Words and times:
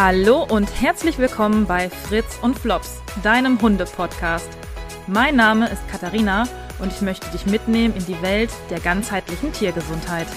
Hallo 0.00 0.46
und 0.48 0.80
herzlich 0.80 1.18
willkommen 1.18 1.66
bei 1.66 1.90
Fritz 1.90 2.38
und 2.40 2.56
Flops, 2.56 3.02
deinem 3.24 3.60
Hunde-Podcast. 3.60 4.48
Mein 5.08 5.34
Name 5.34 5.68
ist 5.68 5.88
Katharina 5.88 6.44
und 6.78 6.92
ich 6.92 7.00
möchte 7.00 7.28
dich 7.32 7.46
mitnehmen 7.46 7.96
in 7.96 8.06
die 8.06 8.22
Welt 8.22 8.50
der 8.70 8.78
ganzheitlichen 8.78 9.52
Tiergesundheit. 9.52 10.28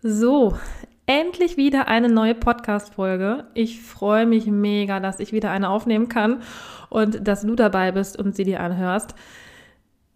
So, 0.00 0.56
endlich 1.04 1.58
wieder 1.58 1.88
eine 1.88 2.08
neue 2.08 2.34
Podcast-Folge. 2.34 3.44
Ich 3.52 3.82
freue 3.82 4.24
mich 4.24 4.46
mega, 4.46 4.98
dass 4.98 5.20
ich 5.20 5.34
wieder 5.34 5.50
eine 5.50 5.68
aufnehmen 5.68 6.08
kann 6.08 6.42
und 6.88 7.28
dass 7.28 7.42
du 7.42 7.54
dabei 7.54 7.92
bist 7.92 8.18
und 8.18 8.34
sie 8.34 8.44
dir 8.44 8.60
anhörst. 8.60 9.14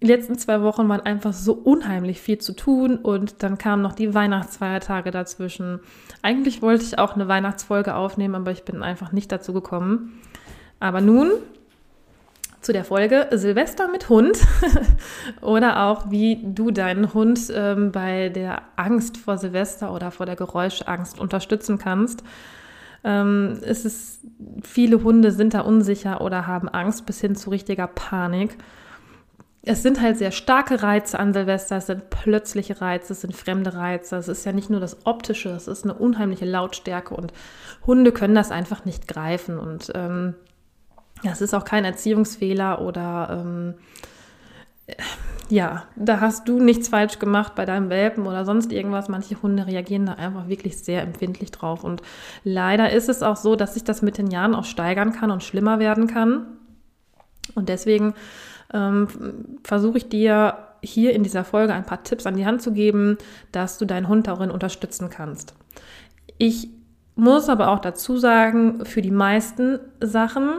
Die 0.03 0.07
letzten 0.07 0.37
zwei 0.37 0.61
Wochen 0.61 0.89
waren 0.91 1.01
einfach 1.01 1.33
so 1.33 1.55
unheimlich 1.55 2.21
viel 2.21 2.37
zu 2.39 2.53
tun 2.53 2.97
und 2.97 3.43
dann 3.43 3.57
kamen 3.57 3.81
noch 3.81 3.95
die 3.95 4.13
Weihnachtsfeiertage 4.13 5.11
dazwischen. 5.11 5.81
Eigentlich 6.21 6.61
wollte 6.61 6.85
ich 6.85 6.99
auch 6.99 7.15
eine 7.15 7.29
Weihnachtsfolge 7.29 7.95
aufnehmen, 7.95 8.35
aber 8.35 8.51
ich 8.51 8.65
bin 8.65 8.83
einfach 8.83 9.13
nicht 9.13 9.33
dazu 9.33 9.55
gekommen. 9.55 10.21
Aber 10.81 11.01
nun 11.01 11.31
zu 12.61 12.75
der 12.75 12.85
Folge 12.85 13.29
Silvester 13.31 13.89
mit 13.89 14.11
Hund 14.11 14.39
oder 15.41 15.85
auch 15.85 16.11
wie 16.11 16.41
du 16.43 16.73
deinen 16.73 17.15
Hund 17.15 17.41
ähm, 17.55 17.91
bei 17.91 18.29
der 18.29 18.63
Angst 18.77 19.17
vor 19.17 19.39
Silvester 19.39 19.95
oder 19.95 20.11
vor 20.11 20.27
der 20.27 20.37
Geräuschangst 20.37 21.19
unterstützen 21.19 21.79
kannst. 21.79 22.23
Ähm, 23.03 23.61
es 23.63 23.85
ist, 23.85 24.21
viele 24.63 25.03
Hunde 25.05 25.31
sind 25.33 25.55
da 25.55 25.61
unsicher 25.61 26.21
oder 26.21 26.47
haben 26.47 26.69
Angst 26.69 27.07
bis 27.07 27.21
hin 27.21 27.37
zu 27.37 27.51
richtiger 27.51 27.87
Panik. 27.87 28.59
Es 29.69 29.83
sind 29.83 30.01
halt 30.01 30.17
sehr 30.17 30.31
starke 30.31 30.83
Reize 30.83 31.19
an 31.19 31.35
Silvester, 31.35 31.77
es 31.77 31.87
sind 31.87 32.09
plötzliche 32.09 32.81
Reize, 32.81 33.13
es 33.13 33.23
sind 33.23 33.35
fremde 33.35 33.75
Reize. 33.75 34.17
Es 34.17 34.29
ist 34.29 34.47
ja 34.47 34.53
nicht 34.53 34.71
nur 34.71 34.81
das 34.81 35.05
Optische, 35.07 35.51
es 35.51 35.67
ist 35.67 35.85
eine 35.85 35.95
unheimliche 35.95 36.45
Lautstärke 36.45 37.15
und 37.15 37.33
Hunde 37.85 38.13
können 38.13 38.35
das 38.35 38.51
einfach 38.51 38.85
nicht 38.85 39.09
greifen 39.09 39.59
und 39.59 39.93
ähm, 39.95 40.35
das 41.25 41.41
ist 41.41 41.55
auch 41.55 41.65
kein 41.65 41.85
Erziehungsfehler 41.85 42.81
oder 42.81 43.43
ähm, 43.43 43.75
ja, 45.49 45.85
da 45.97 46.21
hast 46.21 46.49
du 46.49 46.61
nichts 46.61 46.89
falsch 46.89 47.19
gemacht 47.19 47.55
bei 47.55 47.65
deinem 47.65 47.89
Welpen 47.89 48.27
oder 48.27 48.45
sonst 48.45 48.73
irgendwas. 48.73 49.09
Manche 49.09 49.41
Hunde 49.43 49.67
reagieren 49.67 50.07
da 50.07 50.15
einfach 50.15 50.49
wirklich 50.49 50.79
sehr 50.79 51.03
empfindlich 51.03 51.51
drauf. 51.53 51.85
Und 51.85 52.03
leider 52.43 52.91
ist 52.91 53.09
es 53.09 53.23
auch 53.23 53.37
so, 53.37 53.55
dass 53.57 53.75
sich 53.75 53.85
das 53.85 54.03
mit 54.03 54.19
den 54.19 54.31
Jahren 54.31 54.55
auch 54.55 54.65
steigern 54.65 55.13
kann 55.13 55.31
und 55.31 55.45
schlimmer 55.45 55.79
werden 55.79 56.09
kann. 56.09 56.47
Und 57.55 57.69
deswegen 57.69 58.15
ähm, 58.73 59.09
versuche 59.65 59.99
ich 59.99 60.09
dir 60.09 60.59
hier 60.83 61.13
in 61.13 61.23
dieser 61.23 61.45
Folge 61.45 61.75
ein 61.75 61.87
paar 61.87 62.03
Tipps 62.05 62.27
an 62.27 62.37
die 62.37 62.47
Hand 62.47 62.63
zu 62.63 62.73
geben, 62.73 63.19
dass 63.53 63.79
du 63.79 63.85
deinen 63.85 64.09
Hund 64.09 64.27
darin 64.27 64.51
unterstützen 64.51 65.11
kannst. 65.11 65.55
Ich 66.39 66.69
muss 67.15 67.49
aber 67.49 67.69
auch 67.69 67.79
dazu 67.79 68.19
sagen, 68.19 68.85
für 68.85 69.03
die 69.03 69.11
meisten 69.11 69.81
Sachen 70.01 70.59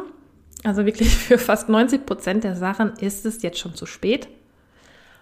also 0.64 0.86
wirklich 0.86 1.16
für 1.18 1.38
fast 1.38 1.70
90 1.70 2.06
Prozent 2.06 2.44
der 2.44 2.56
Sachen 2.56 2.94
ist 2.98 3.26
es 3.26 3.42
jetzt 3.42 3.60
schon 3.60 3.76
zu 3.76 3.86
spät. 3.86 4.28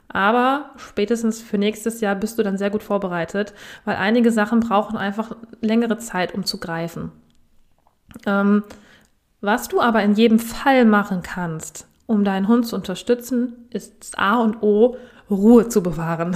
Aber 0.07 0.71
spätestens 0.77 1.41
für 1.41 1.57
nächstes 1.57 1.99
Jahr 1.99 2.15
bist 2.15 2.37
du 2.37 2.43
dann 2.43 2.57
sehr 2.57 2.69
gut 2.69 2.83
vorbereitet, 2.83 3.53
weil 3.85 3.95
einige 3.95 4.31
Sachen 4.31 4.59
brauchen 4.59 4.97
einfach 4.97 5.35
längere 5.61 5.97
Zeit, 5.97 6.33
um 6.33 6.45
zu 6.45 6.59
greifen. 6.59 7.11
Ähm, 8.25 8.63
was 9.41 9.67
du 9.67 9.81
aber 9.81 10.03
in 10.03 10.13
jedem 10.13 10.39
Fall 10.39 10.85
machen 10.85 11.21
kannst, 11.21 11.87
um 12.07 12.23
deinen 12.23 12.47
Hund 12.47 12.67
zu 12.67 12.75
unterstützen, 12.75 13.67
ist 13.71 14.17
A 14.17 14.41
und 14.41 14.61
O, 14.61 14.97
Ruhe 15.29 15.67
zu 15.67 15.81
bewahren. 15.81 16.35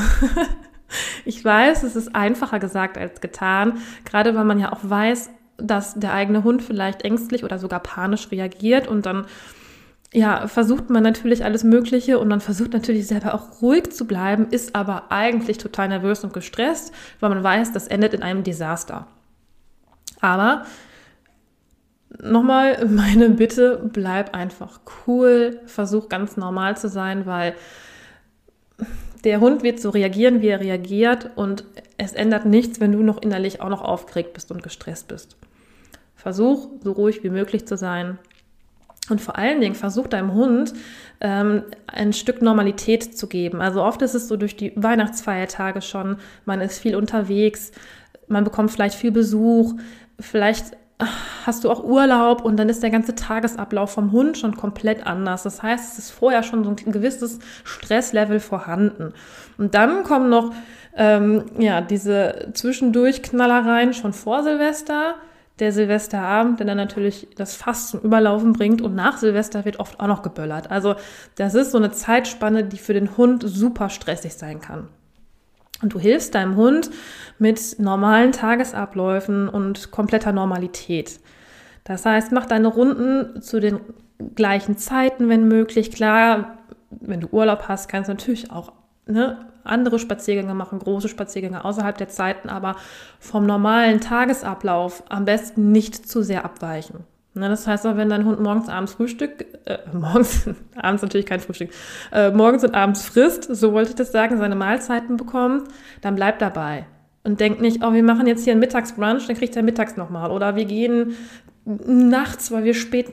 ich 1.26 1.44
weiß, 1.44 1.84
es 1.84 1.96
ist 1.96 2.16
einfacher 2.16 2.60
gesagt 2.60 2.98
als 2.98 3.22
getan, 3.22 3.78
gerade 4.06 4.36
weil 4.36 4.46
man 4.46 4.60
ja 4.60 4.74
auch 4.74 4.80
weiß, 4.82 5.30
dass 5.58 5.96
der 5.96 6.14
eigene 6.14 6.44
Hund 6.44 6.62
vielleicht 6.62 7.04
ängstlich 7.04 7.44
oder 7.44 7.60
sogar 7.60 7.82
panisch 7.82 8.32
reagiert 8.32 8.88
und 8.88 9.06
dann 9.06 9.26
ja, 10.12 10.48
versucht 10.48 10.90
man 10.90 11.04
natürlich 11.04 11.46
alles 11.46 11.64
Mögliche 11.64 12.18
und 12.18 12.30
man 12.30 12.42
versucht 12.42 12.74
natürlich 12.74 13.06
selber 13.06 13.36
auch 13.36 13.62
ruhig 13.62 13.92
zu 13.92 14.08
bleiben, 14.08 14.48
ist 14.50 14.76
aber 14.76 15.12
eigentlich 15.12 15.60
total 15.60 15.90
nervös 15.90 16.24
und 16.24 16.34
gestresst, 16.34 16.92
weil 17.20 17.30
man 17.30 17.44
weiß, 17.44 17.74
das 17.74 17.88
endet 17.88 18.16
in 18.16 18.24
einem 18.24 18.44
Desaster. 18.44 19.06
Aber 20.20 20.66
nochmal 22.22 22.86
meine 22.88 23.30
Bitte, 23.30 23.90
bleib 23.94 24.36
einfach 24.36 24.80
cool, 25.08 25.60
versuch 25.66 26.10
ganz 26.10 26.38
normal 26.38 26.78
zu 26.78 26.90
sein, 26.90 27.26
weil 27.26 27.56
der 29.24 29.42
Hund 29.42 29.64
wird 29.64 29.80
so 29.80 29.90
reagieren, 29.90 30.42
wie 30.42 30.48
er 30.48 30.62
reagiert 30.62 31.32
und 31.36 31.66
es 31.98 32.14
ändert 32.14 32.46
nichts, 32.46 32.80
wenn 32.80 32.94
du 32.94 33.04
noch 33.04 33.22
innerlich 33.22 33.62
auch 33.62 33.70
noch 33.70 33.82
aufgeregt 33.82 34.34
bist 34.34 34.52
und 34.52 34.64
gestresst 34.64 35.08
bist. 35.10 35.36
Versuch, 36.16 36.70
so 36.84 36.92
ruhig 36.94 37.24
wie 37.24 37.30
möglich 37.30 37.68
zu 37.68 37.78
sein. 37.78 38.18
Und 39.10 39.22
vor 39.22 39.38
allen 39.38 39.60
Dingen 39.60 39.76
versuch 39.76 40.08
deinem 40.08 40.34
Hund 40.34 40.74
ähm, 41.20 41.64
ein 41.88 42.14
Stück 42.14 42.42
Normalität 42.42 43.18
zu 43.18 43.28
geben. 43.28 43.62
Also 43.62 43.82
oft 43.82 44.02
ist 44.02 44.14
es 44.14 44.28
so 44.28 44.38
durch 44.38 44.56
die 44.56 44.72
Weihnachtsfeiertage 44.76 45.82
schon, 45.82 46.18
man 46.46 46.62
ist 46.62 46.80
viel 46.80 46.96
unterwegs, 46.96 47.72
man 48.28 48.44
bekommt 48.44 48.72
vielleicht 48.72 48.96
viel 48.96 49.12
Besuch, 49.12 49.74
vielleicht 50.20 50.78
hast 51.46 51.64
du 51.64 51.72
auch 51.72 51.84
Urlaub 51.84 52.44
und 52.44 52.58
dann 52.58 52.70
ist 52.70 52.84
der 52.84 52.90
ganze 52.90 53.16
Tagesablauf 53.16 53.92
vom 53.92 54.12
Hund 54.12 54.38
schon 54.38 54.56
komplett 54.56 55.08
anders. 55.08 55.44
Das 55.44 55.64
heißt, 55.64 55.94
es 55.94 56.00
ist 56.00 56.12
vorher 56.12 56.44
schon 56.44 56.64
so 56.64 56.70
ein 56.70 56.92
gewisses 56.92 57.40
Stresslevel 57.64 58.40
vorhanden. 58.40 59.14
Und 59.58 59.74
dann 59.76 60.04
kommen 60.04 60.30
noch 60.30 60.54
ähm, 60.96 61.46
ja 61.58 61.82
diese 61.82 62.50
Zwischendurch-Knallereien 62.54 63.94
schon 63.94 64.14
vor 64.14 64.44
Silvester 64.44 65.16
der 65.60 65.72
Silvesterabend, 65.72 66.60
der 66.60 66.68
dann 66.68 66.78
natürlich 66.78 67.28
das 67.36 67.56
Fass 67.56 67.90
zum 67.90 68.00
Überlaufen 68.02 68.54
bringt 68.54 68.82
und 68.82 68.96
nach 68.96 69.18
Silvester 69.18 69.66
wird 69.66 69.80
oft 69.80 70.00
auch 70.00 70.08
noch 70.08 70.22
geböllert. 70.22 70.72
Also 70.72 70.96
das 71.36 71.54
ist 71.54 71.72
so 71.72 71.78
eine 71.78 71.92
Zeitspanne, 71.92 72.64
die 72.64 72.78
für 72.78 72.94
den 72.94 73.18
Hund 73.18 73.44
super 73.46 73.90
stressig 73.90 74.36
sein 74.36 74.62
kann. 74.62 74.88
Und 75.82 75.94
du 75.94 76.00
hilfst 76.00 76.36
deinem 76.36 76.56
Hund 76.56 76.90
mit 77.40 77.80
normalen 77.80 78.32
Tagesabläufen 78.32 79.50
und 79.50 79.92
kompletter 79.92 80.32
Normalität. 80.32 81.20
Das 81.84 82.06
heißt, 82.06 82.32
mach 82.32 82.46
deine 82.46 82.68
Runden 82.68 83.42
zu 83.42 83.60
den 83.60 83.80
gleichen 84.36 84.78
Zeiten, 84.78 85.30
wenn 85.30 85.48
möglich. 85.48 85.92
Klar, 85.92 86.58
wenn 86.92 87.22
du 87.22 87.28
Urlaub 87.32 87.68
hast, 87.68 87.90
kannst 87.90 88.10
du 88.10 88.14
natürlich 88.14 88.52
auch 88.52 88.74
ne, 89.08 89.38
andere 89.64 90.00
Spaziergänge 90.00 90.54
machen, 90.54 90.80
große 90.80 91.10
Spaziergänge 91.10 91.64
außerhalb 91.64 91.98
der 91.98 92.10
Zeiten, 92.10 92.50
aber 92.50 92.76
vom 93.20 93.46
normalen 93.46 94.02
Tagesablauf 94.02 95.04
am 95.10 95.26
besten 95.26 95.72
nicht 95.72 96.08
zu 96.08 96.22
sehr 96.22 96.46
abweichen. 96.46 97.06
Ne, 97.36 97.48
das 97.48 97.68
heißt 97.68 97.86
auch, 97.86 97.96
wenn 97.96 98.10
dein 98.10 98.26
Hund 98.26 98.40
morgens, 98.40 98.70
abends 98.70 98.94
Frühstück, 98.94 99.46
äh, 99.66 99.78
morgens, 99.94 100.50
abends 100.76 101.02
natürlich 101.04 101.26
kein 101.28 101.40
Frühstück, 101.40 101.70
äh, 102.12 102.32
morgens 102.32 102.64
und 102.64 102.74
abends 102.74 103.06
frisst, 103.06 103.44
so 103.44 103.72
wollte 103.72 103.92
ich 103.92 103.96
das 103.96 104.12
sagen, 104.12 104.38
seine 104.38 104.56
Mahlzeiten 104.56 105.16
bekommt, 105.16 105.70
dann 106.02 106.16
bleib 106.16 106.40
dabei. 106.40 106.86
Und 107.24 107.40
denk 107.40 107.60
nicht, 107.60 107.84
oh, 107.84 107.94
wir 107.94 108.04
machen 108.04 108.28
jetzt 108.28 108.44
hier 108.44 108.54
einen 108.54 108.62
Mittagsbrunch, 108.62 109.28
dann 109.28 109.36
kriegt 109.36 109.56
er 109.56 109.64
mittags 109.64 109.98
nochmal. 109.98 110.32
Oder 110.32 110.56
wir 110.56 110.66
gehen 110.66 111.16
nachts, 111.66 112.52
weil 112.52 112.64
wir 112.64 112.74
spät 112.74 113.08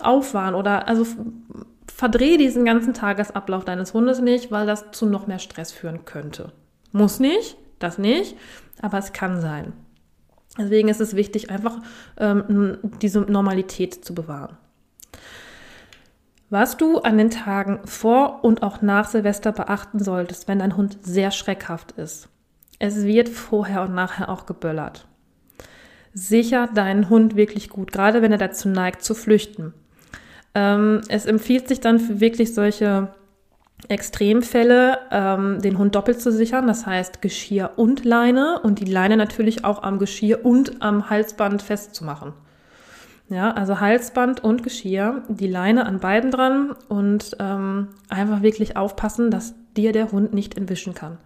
auf 0.00 0.34
waren. 0.34 0.54
Oder 0.54 0.88
also 0.88 1.06
verdreh 1.92 2.36
diesen 2.36 2.64
ganzen 2.64 2.94
Tagesablauf 2.94 3.64
deines 3.64 3.94
Hundes 3.94 4.20
nicht, 4.20 4.50
weil 4.50 4.66
das 4.66 4.90
zu 4.92 5.06
noch 5.06 5.26
mehr 5.26 5.38
Stress 5.38 5.72
führen 5.72 6.04
könnte. 6.04 6.52
Muss 6.92 7.20
nicht, 7.20 7.56
das 7.78 7.98
nicht, 7.98 8.36
aber 8.82 8.98
es 8.98 9.12
kann 9.12 9.40
sein. 9.40 9.72
Deswegen 10.58 10.88
ist 10.88 11.00
es 11.00 11.16
wichtig, 11.16 11.50
einfach 11.50 11.80
ähm, 12.18 12.78
diese 13.02 13.20
Normalität 13.20 14.04
zu 14.04 14.14
bewahren. 14.14 14.56
Was 16.48 16.76
du 16.76 16.98
an 16.98 17.18
den 17.18 17.30
Tagen 17.30 17.80
vor 17.84 18.44
und 18.44 18.62
auch 18.62 18.80
nach 18.80 19.08
Silvester 19.08 19.52
beachten 19.52 19.98
solltest, 19.98 20.46
wenn 20.46 20.60
dein 20.60 20.76
Hund 20.76 20.98
sehr 21.02 21.32
schreckhaft 21.32 21.92
ist. 21.92 22.28
Es 22.78 23.04
wird 23.04 23.28
vorher 23.28 23.82
und 23.82 23.94
nachher 23.94 24.28
auch 24.28 24.46
geböllert. 24.46 25.06
Sicher 26.12 26.68
deinen 26.74 27.10
Hund 27.10 27.36
wirklich 27.36 27.68
gut, 27.68 27.92
gerade 27.92 28.22
wenn 28.22 28.32
er 28.32 28.38
dazu 28.38 28.68
neigt 28.68 29.02
zu 29.02 29.14
flüchten. 29.14 29.74
Ähm, 30.54 31.02
es 31.08 31.26
empfiehlt 31.26 31.68
sich 31.68 31.80
dann 31.80 32.00
für 32.00 32.20
wirklich 32.20 32.54
solche 32.54 33.08
Extremfälle, 33.88 34.98
ähm, 35.10 35.60
den 35.60 35.78
Hund 35.78 35.94
doppelt 35.94 36.20
zu 36.20 36.32
sichern, 36.32 36.66
das 36.66 36.86
heißt 36.86 37.20
Geschirr 37.20 37.72
und 37.76 38.04
Leine 38.04 38.60
und 38.62 38.80
die 38.80 38.90
Leine 38.90 39.16
natürlich 39.16 39.64
auch 39.64 39.82
am 39.82 39.98
Geschirr 39.98 40.44
und 40.44 40.80
am 40.82 41.10
Halsband 41.10 41.60
festzumachen. 41.60 42.32
Ja, 43.28 43.50
also 43.50 43.80
Halsband 43.80 44.42
und 44.42 44.62
Geschirr, 44.62 45.22
die 45.28 45.48
Leine 45.48 45.84
an 45.84 46.00
beiden 46.00 46.30
dran 46.30 46.74
und 46.88 47.36
ähm, 47.40 47.88
einfach 48.08 48.40
wirklich 48.40 48.76
aufpassen, 48.76 49.30
dass 49.30 49.54
dir 49.76 49.92
der 49.92 50.12
Hund 50.12 50.32
nicht 50.32 50.56
entwischen 50.56 50.94
kann. 50.94 51.18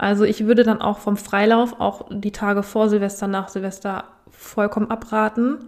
Also 0.00 0.24
ich 0.24 0.46
würde 0.46 0.64
dann 0.64 0.80
auch 0.80 0.98
vom 0.98 1.16
Freilauf, 1.16 1.78
auch 1.78 2.08
die 2.10 2.32
Tage 2.32 2.62
vor 2.62 2.88
Silvester, 2.88 3.26
nach 3.26 3.48
Silvester 3.48 4.04
vollkommen 4.30 4.90
abraten. 4.90 5.58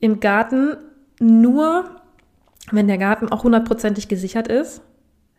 Im 0.00 0.20
Garten 0.20 0.76
nur, 1.18 1.84
wenn 2.70 2.88
der 2.88 2.98
Garten 2.98 3.28
auch 3.30 3.44
hundertprozentig 3.44 4.08
gesichert 4.08 4.48
ist. 4.48 4.82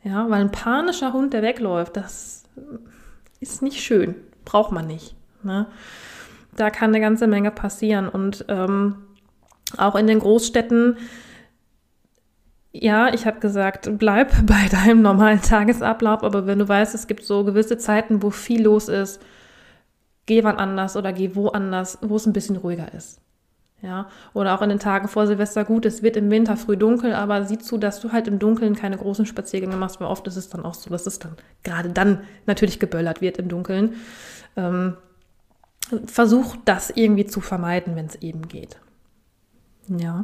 Ja, 0.03 0.29
weil 0.29 0.41
ein 0.41 0.51
panischer 0.51 1.13
Hund, 1.13 1.33
der 1.33 1.43
wegläuft, 1.43 1.95
das 1.95 2.43
ist 3.39 3.61
nicht 3.61 3.81
schön 3.81 4.15
braucht 4.45 4.71
man 4.71 4.87
nicht. 4.87 5.15
Ne? 5.43 5.67
Da 6.55 6.69
kann 6.69 6.91
eine 6.91 6.99
ganze 6.99 7.27
Menge 7.27 7.51
passieren. 7.51 8.07
Und 8.07 8.45
ähm, 8.47 8.95
auch 9.77 9.95
in 9.95 10.07
den 10.07 10.19
Großstädten, 10.19 10.97
ja, 12.73 13.13
ich 13.13 13.25
habe 13.27 13.39
gesagt, 13.39 13.89
bleib 13.97 14.33
bei 14.45 14.67
deinem 14.69 15.01
normalen 15.01 15.41
Tagesablauf, 15.41 16.23
aber 16.23 16.47
wenn 16.47 16.59
du 16.59 16.67
weißt, 16.67 16.95
es 16.95 17.07
gibt 17.07 17.23
so 17.23 17.43
gewisse 17.43 17.77
Zeiten, 17.77 18.23
wo 18.23 18.31
viel 18.31 18.63
los 18.63 18.89
ist, 18.89 19.21
geh 20.25 20.43
wann 20.43 20.57
anders 20.57 20.97
oder 20.97 21.13
geh 21.13 21.35
woanders, 21.35 21.99
wo 22.01 22.15
es 22.15 22.25
ein 22.25 22.33
bisschen 22.33 22.57
ruhiger 22.57 22.93
ist. 22.93 23.19
Ja, 23.81 24.07
oder 24.33 24.55
auch 24.55 24.61
in 24.61 24.69
den 24.69 24.79
Tagen 24.79 25.09
vor 25.09 25.27
Silvester 25.27 25.65
gut, 25.65 25.85
es 25.85 26.01
wird 26.03 26.15
im 26.15 26.31
Winter 26.31 26.55
früh 26.55 26.77
dunkel, 26.77 27.13
aber 27.13 27.43
sieh 27.43 27.57
zu, 27.57 27.77
dass 27.77 27.99
du 27.99 28.13
halt 28.13 28.29
im 28.29 28.39
Dunkeln 28.39 28.75
keine 28.75 28.97
großen 28.97 29.25
Spaziergänge 29.25 29.75
machst, 29.75 29.99
weil 29.99 30.07
oft 30.07 30.25
ist 30.25 30.37
es 30.37 30.49
dann 30.49 30.63
auch 30.63 30.73
so, 30.73 30.89
dass 30.89 31.05
es 31.05 31.19
dann 31.19 31.35
gerade 31.63 31.89
dann 31.89 32.21
natürlich 32.45 32.79
geböllert 32.79 33.19
wird 33.19 33.39
im 33.39 33.49
Dunkeln. 33.49 33.95
Ähm, 34.55 34.95
versuch 36.05 36.55
das 36.63 36.91
irgendwie 36.91 37.25
zu 37.25 37.41
vermeiden, 37.41 37.97
wenn 37.97 38.05
es 38.05 38.15
eben 38.15 38.47
geht. 38.47 38.79
Ja. 39.89 40.23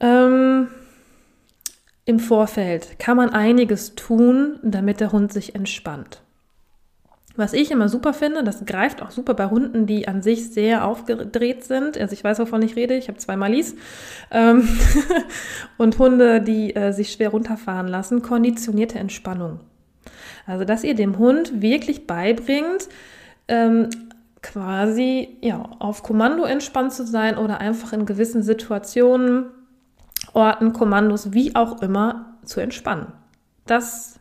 Ähm, 0.00 0.68
Im 2.04 2.18
Vorfeld 2.18 2.98
kann 2.98 3.16
man 3.16 3.30
einiges 3.30 3.94
tun, 3.94 4.58
damit 4.62 5.00
der 5.00 5.12
Hund 5.12 5.32
sich 5.32 5.54
entspannt. 5.54 6.22
Was 7.36 7.52
ich 7.52 7.70
immer 7.70 7.88
super 7.88 8.12
finde, 8.12 8.42
das 8.42 8.64
greift 8.66 9.02
auch 9.02 9.12
super 9.12 9.34
bei 9.34 9.46
Hunden, 9.46 9.86
die 9.86 10.08
an 10.08 10.20
sich 10.20 10.52
sehr 10.52 10.84
aufgedreht 10.84 11.64
sind. 11.64 11.96
Also 11.96 12.12
ich 12.12 12.24
weiß, 12.24 12.38
wovon 12.40 12.60
ich 12.62 12.74
rede, 12.76 12.94
ich 12.94 13.08
habe 13.08 13.18
zwei 13.18 13.36
Malis. 13.36 13.76
Ähm 14.30 14.68
und 15.78 15.98
Hunde, 15.98 16.40
die 16.40 16.74
äh, 16.74 16.92
sich 16.92 17.12
schwer 17.12 17.30
runterfahren 17.30 17.86
lassen, 17.86 18.22
konditionierte 18.22 18.98
Entspannung. 18.98 19.60
Also 20.46 20.64
dass 20.64 20.82
ihr 20.82 20.94
dem 20.94 21.18
Hund 21.18 21.62
wirklich 21.62 22.06
beibringt, 22.06 22.88
ähm, 23.46 23.88
quasi 24.42 25.36
ja, 25.40 25.62
auf 25.78 26.02
Kommando 26.02 26.44
entspannt 26.44 26.92
zu 26.92 27.06
sein 27.06 27.38
oder 27.38 27.60
einfach 27.60 27.92
in 27.92 28.06
gewissen 28.06 28.42
Situationen, 28.42 29.46
Orten, 30.32 30.72
Kommandos, 30.72 31.32
wie 31.32 31.54
auch 31.56 31.82
immer, 31.82 32.36
zu 32.44 32.60
entspannen. 32.60 33.08
Das 33.66 34.18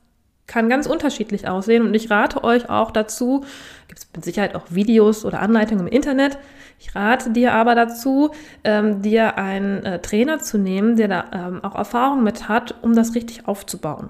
kann 0.47 0.67
ganz 0.67 0.87
unterschiedlich 0.87 1.47
aussehen 1.47 1.85
und 1.85 1.93
ich 1.93 2.09
rate 2.09 2.43
euch 2.43 2.69
auch 2.69 2.91
dazu, 2.91 3.45
gibt 3.87 3.99
es 3.99 4.09
mit 4.13 4.25
Sicherheit 4.25 4.55
auch 4.55 4.65
Videos 4.69 5.23
oder 5.23 5.41
Anleitungen 5.41 5.87
im 5.87 5.93
Internet, 5.93 6.39
ich 6.79 6.95
rate 6.95 7.31
dir 7.31 7.53
aber 7.53 7.75
dazu, 7.75 8.31
ähm, 8.63 9.01
dir 9.01 9.37
einen 9.37 9.83
äh, 9.83 9.99
Trainer 9.99 10.39
zu 10.39 10.57
nehmen, 10.57 10.95
der 10.95 11.07
da 11.09 11.25
ähm, 11.33 11.63
auch 11.63 11.75
Erfahrung 11.75 12.23
mit 12.23 12.47
hat, 12.47 12.75
um 12.81 12.95
das 12.95 13.15
richtig 13.15 13.47
aufzubauen. 13.47 14.09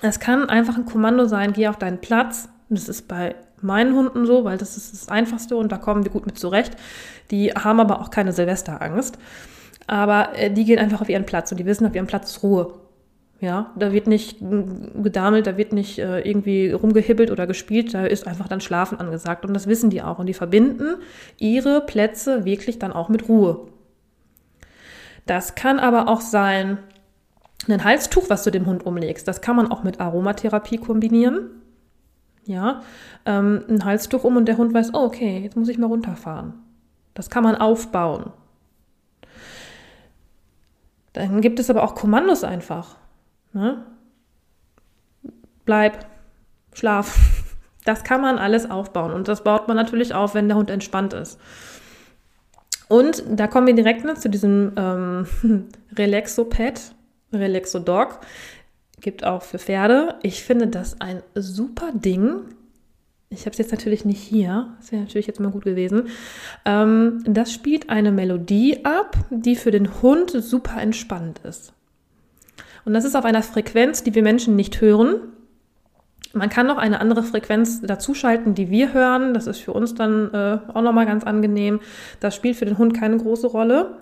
Es 0.00 0.20
kann 0.20 0.48
einfach 0.48 0.76
ein 0.76 0.86
Kommando 0.86 1.26
sein, 1.26 1.52
geh 1.52 1.68
auf 1.68 1.76
deinen 1.76 2.00
Platz. 2.00 2.48
Das 2.68 2.88
ist 2.88 3.08
bei 3.08 3.34
meinen 3.60 3.94
Hunden 3.94 4.26
so, 4.26 4.44
weil 4.44 4.58
das 4.58 4.76
ist 4.76 4.94
das 4.94 5.08
Einfachste 5.08 5.56
und 5.56 5.72
da 5.72 5.76
kommen 5.76 6.04
wir 6.04 6.12
gut 6.12 6.24
mit 6.24 6.38
zurecht. 6.38 6.76
Die 7.32 7.50
haben 7.50 7.80
aber 7.80 8.00
auch 8.00 8.10
keine 8.10 8.32
Silvesterangst. 8.32 9.18
Aber 9.90 10.38
äh, 10.38 10.52
die 10.52 10.64
gehen 10.64 10.78
einfach 10.78 11.00
auf 11.00 11.08
ihren 11.08 11.26
Platz 11.26 11.50
und 11.50 11.58
die 11.58 11.66
wissen, 11.66 11.84
auf 11.84 11.96
ihrem 11.96 12.06
Platz 12.06 12.30
ist 12.30 12.44
Ruhe. 12.44 12.74
Ja, 13.40 13.72
da 13.76 13.90
wird 13.92 14.06
nicht 14.06 14.38
gedamelt, 14.38 15.48
da 15.48 15.56
wird 15.56 15.72
nicht 15.72 15.98
äh, 15.98 16.20
irgendwie 16.20 16.70
rumgehibbelt 16.70 17.32
oder 17.32 17.48
gespielt, 17.48 17.92
da 17.92 18.04
ist 18.06 18.28
einfach 18.28 18.46
dann 18.46 18.60
Schlafen 18.60 19.00
angesagt. 19.00 19.44
Und 19.44 19.52
das 19.52 19.66
wissen 19.66 19.90
die 19.90 20.00
auch. 20.00 20.20
Und 20.20 20.26
die 20.26 20.34
verbinden 20.34 20.96
ihre 21.38 21.80
Plätze 21.80 22.44
wirklich 22.44 22.78
dann 22.78 22.92
auch 22.92 23.08
mit 23.08 23.28
Ruhe. 23.28 23.66
Das 25.26 25.56
kann 25.56 25.80
aber 25.80 26.06
auch 26.06 26.20
sein, 26.20 26.78
ein 27.68 27.82
Halstuch, 27.82 28.30
was 28.30 28.44
du 28.44 28.52
dem 28.52 28.66
Hund 28.66 28.86
umlegst. 28.86 29.26
Das 29.26 29.40
kann 29.40 29.56
man 29.56 29.72
auch 29.72 29.82
mit 29.82 29.98
Aromatherapie 29.98 30.78
kombinieren. 30.78 31.50
Ja, 32.44 32.82
ähm, 33.26 33.64
ein 33.68 33.84
Halstuch 33.84 34.22
um 34.22 34.36
und 34.36 34.46
der 34.46 34.56
Hund 34.56 34.72
weiß, 34.72 34.94
oh, 34.94 35.04
okay, 35.04 35.40
jetzt 35.42 35.56
muss 35.56 35.68
ich 35.68 35.78
mal 35.78 35.88
runterfahren. 35.88 36.52
Das 37.14 37.28
kann 37.28 37.42
man 37.42 37.56
aufbauen. 37.56 38.30
Dann 41.12 41.40
gibt 41.40 41.58
es 41.58 41.70
aber 41.70 41.82
auch 41.82 41.94
Kommandos 41.94 42.44
einfach. 42.44 42.96
Ne? 43.52 43.84
Bleib, 45.64 46.06
schlaf. 46.74 47.18
Das 47.86 48.04
kann 48.04 48.20
man 48.20 48.38
alles 48.38 48.70
aufbauen 48.70 49.10
und 49.10 49.26
das 49.26 49.42
baut 49.42 49.66
man 49.66 49.74
natürlich 49.74 50.12
auf, 50.12 50.34
wenn 50.34 50.48
der 50.48 50.58
Hund 50.58 50.68
entspannt 50.68 51.14
ist. 51.14 51.40
Und 52.88 53.24
da 53.26 53.46
kommen 53.46 53.66
wir 53.66 53.74
direkt 53.74 54.04
ne, 54.04 54.14
zu 54.14 54.28
diesem 54.28 54.72
ähm, 54.76 55.26
Relaxo-Dog. 55.96 58.20
Gibt 59.00 59.24
auch 59.24 59.42
für 59.42 59.58
Pferde. 59.58 60.16
Ich 60.22 60.44
finde 60.44 60.66
das 60.66 61.00
ein 61.00 61.22
super 61.34 61.90
Ding. 61.94 62.42
Ich 63.32 63.42
habe 63.42 63.50
es 63.50 63.58
jetzt 63.58 63.70
natürlich 63.70 64.04
nicht 64.04 64.20
hier. 64.20 64.74
Das 64.80 64.90
wäre 64.90 65.02
natürlich 65.02 65.28
jetzt 65.28 65.38
mal 65.38 65.52
gut 65.52 65.62
gewesen. 65.62 66.08
Ähm, 66.64 67.22
das 67.24 67.52
spielt 67.52 67.88
eine 67.88 68.10
Melodie 68.10 68.84
ab, 68.84 69.16
die 69.30 69.54
für 69.54 69.70
den 69.70 70.02
Hund 70.02 70.32
super 70.32 70.82
entspannt 70.82 71.40
ist. 71.44 71.72
Und 72.84 72.92
das 72.92 73.04
ist 73.04 73.14
auf 73.14 73.24
einer 73.24 73.44
Frequenz, 73.44 74.02
die 74.02 74.16
wir 74.16 74.24
Menschen 74.24 74.56
nicht 74.56 74.80
hören. 74.80 75.20
Man 76.32 76.48
kann 76.48 76.66
noch 76.66 76.78
eine 76.78 77.00
andere 77.00 77.22
Frequenz 77.22 77.80
dazuschalten, 77.82 78.56
die 78.56 78.68
wir 78.68 78.92
hören. 78.92 79.32
Das 79.32 79.46
ist 79.46 79.60
für 79.60 79.74
uns 79.74 79.94
dann 79.94 80.34
äh, 80.34 80.58
auch 80.74 80.82
nochmal 80.82 81.06
ganz 81.06 81.22
angenehm. 81.22 81.78
Das 82.18 82.34
spielt 82.34 82.56
für 82.56 82.64
den 82.64 82.78
Hund 82.78 82.94
keine 82.98 83.16
große 83.16 83.46
Rolle. 83.46 83.98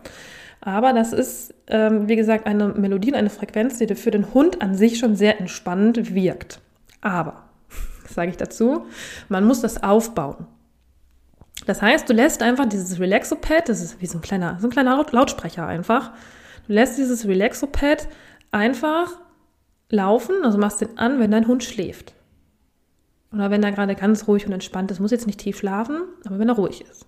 Aber 0.63 0.95
das 0.95 1.13
ist, 1.13 1.55
ähm, 1.67 2.09
wie 2.09 2.17
gesagt, 2.17 2.47
eine 2.47 2.69
Melodie, 2.69 3.13
eine 3.13 3.31
Frequenz, 3.31 3.77
die 3.77 3.95
für 3.95 4.11
den 4.11 4.33
Hund 4.33 4.63
an 4.63 4.75
sich 4.75 4.99
schon 4.99 5.17
sehr 5.17 5.39
entspannend 5.39 6.15
wirkt. 6.15 6.61
Aber, 7.03 7.48
sage 8.09 8.31
ich 8.31 8.37
dazu, 8.37 8.87
man 9.29 9.45
muss 9.45 9.61
das 9.61 9.83
aufbauen. 9.83 10.47
Das 11.67 11.83
heißt, 11.83 12.09
du 12.09 12.13
lässt 12.13 12.43
einfach 12.43 12.67
dieses 12.67 13.01
Relaxopad, 13.01 13.69
das 13.69 13.81
ist 13.81 14.01
wie 14.01 14.07
so 14.07 14.19
ein 14.19 14.23
kleiner, 14.23 14.59
so 14.61 14.69
ein 14.69 14.71
kleiner 14.71 15.05
Lautsprecher 15.11 15.67
einfach. 15.67 16.13
Du 16.67 16.73
lässt 16.73 16.99
dieses 16.99 17.27
Relaxopad 17.27 18.09
einfach 18.53 19.19
laufen, 19.91 20.37
also 20.45 20.59
machst 20.59 20.81
den 20.81 20.99
an, 20.99 21.19
wenn 21.19 21.31
dein 21.31 21.47
Hund 21.47 21.65
schläft. 21.65 22.15
Oder 23.33 23.51
wenn 23.51 23.63
er 23.63 23.73
gerade 23.73 23.95
ganz 23.95 24.27
ruhig 24.27 24.47
und 24.47 24.53
entspannt 24.53 24.91
ist, 24.91 25.01
muss 25.01 25.11
jetzt 25.11 25.27
nicht 25.27 25.41
tief 25.41 25.59
schlafen, 25.59 26.03
aber 26.25 26.39
wenn 26.39 26.49
er 26.49 26.57
ruhig 26.57 26.85
ist. 26.91 27.07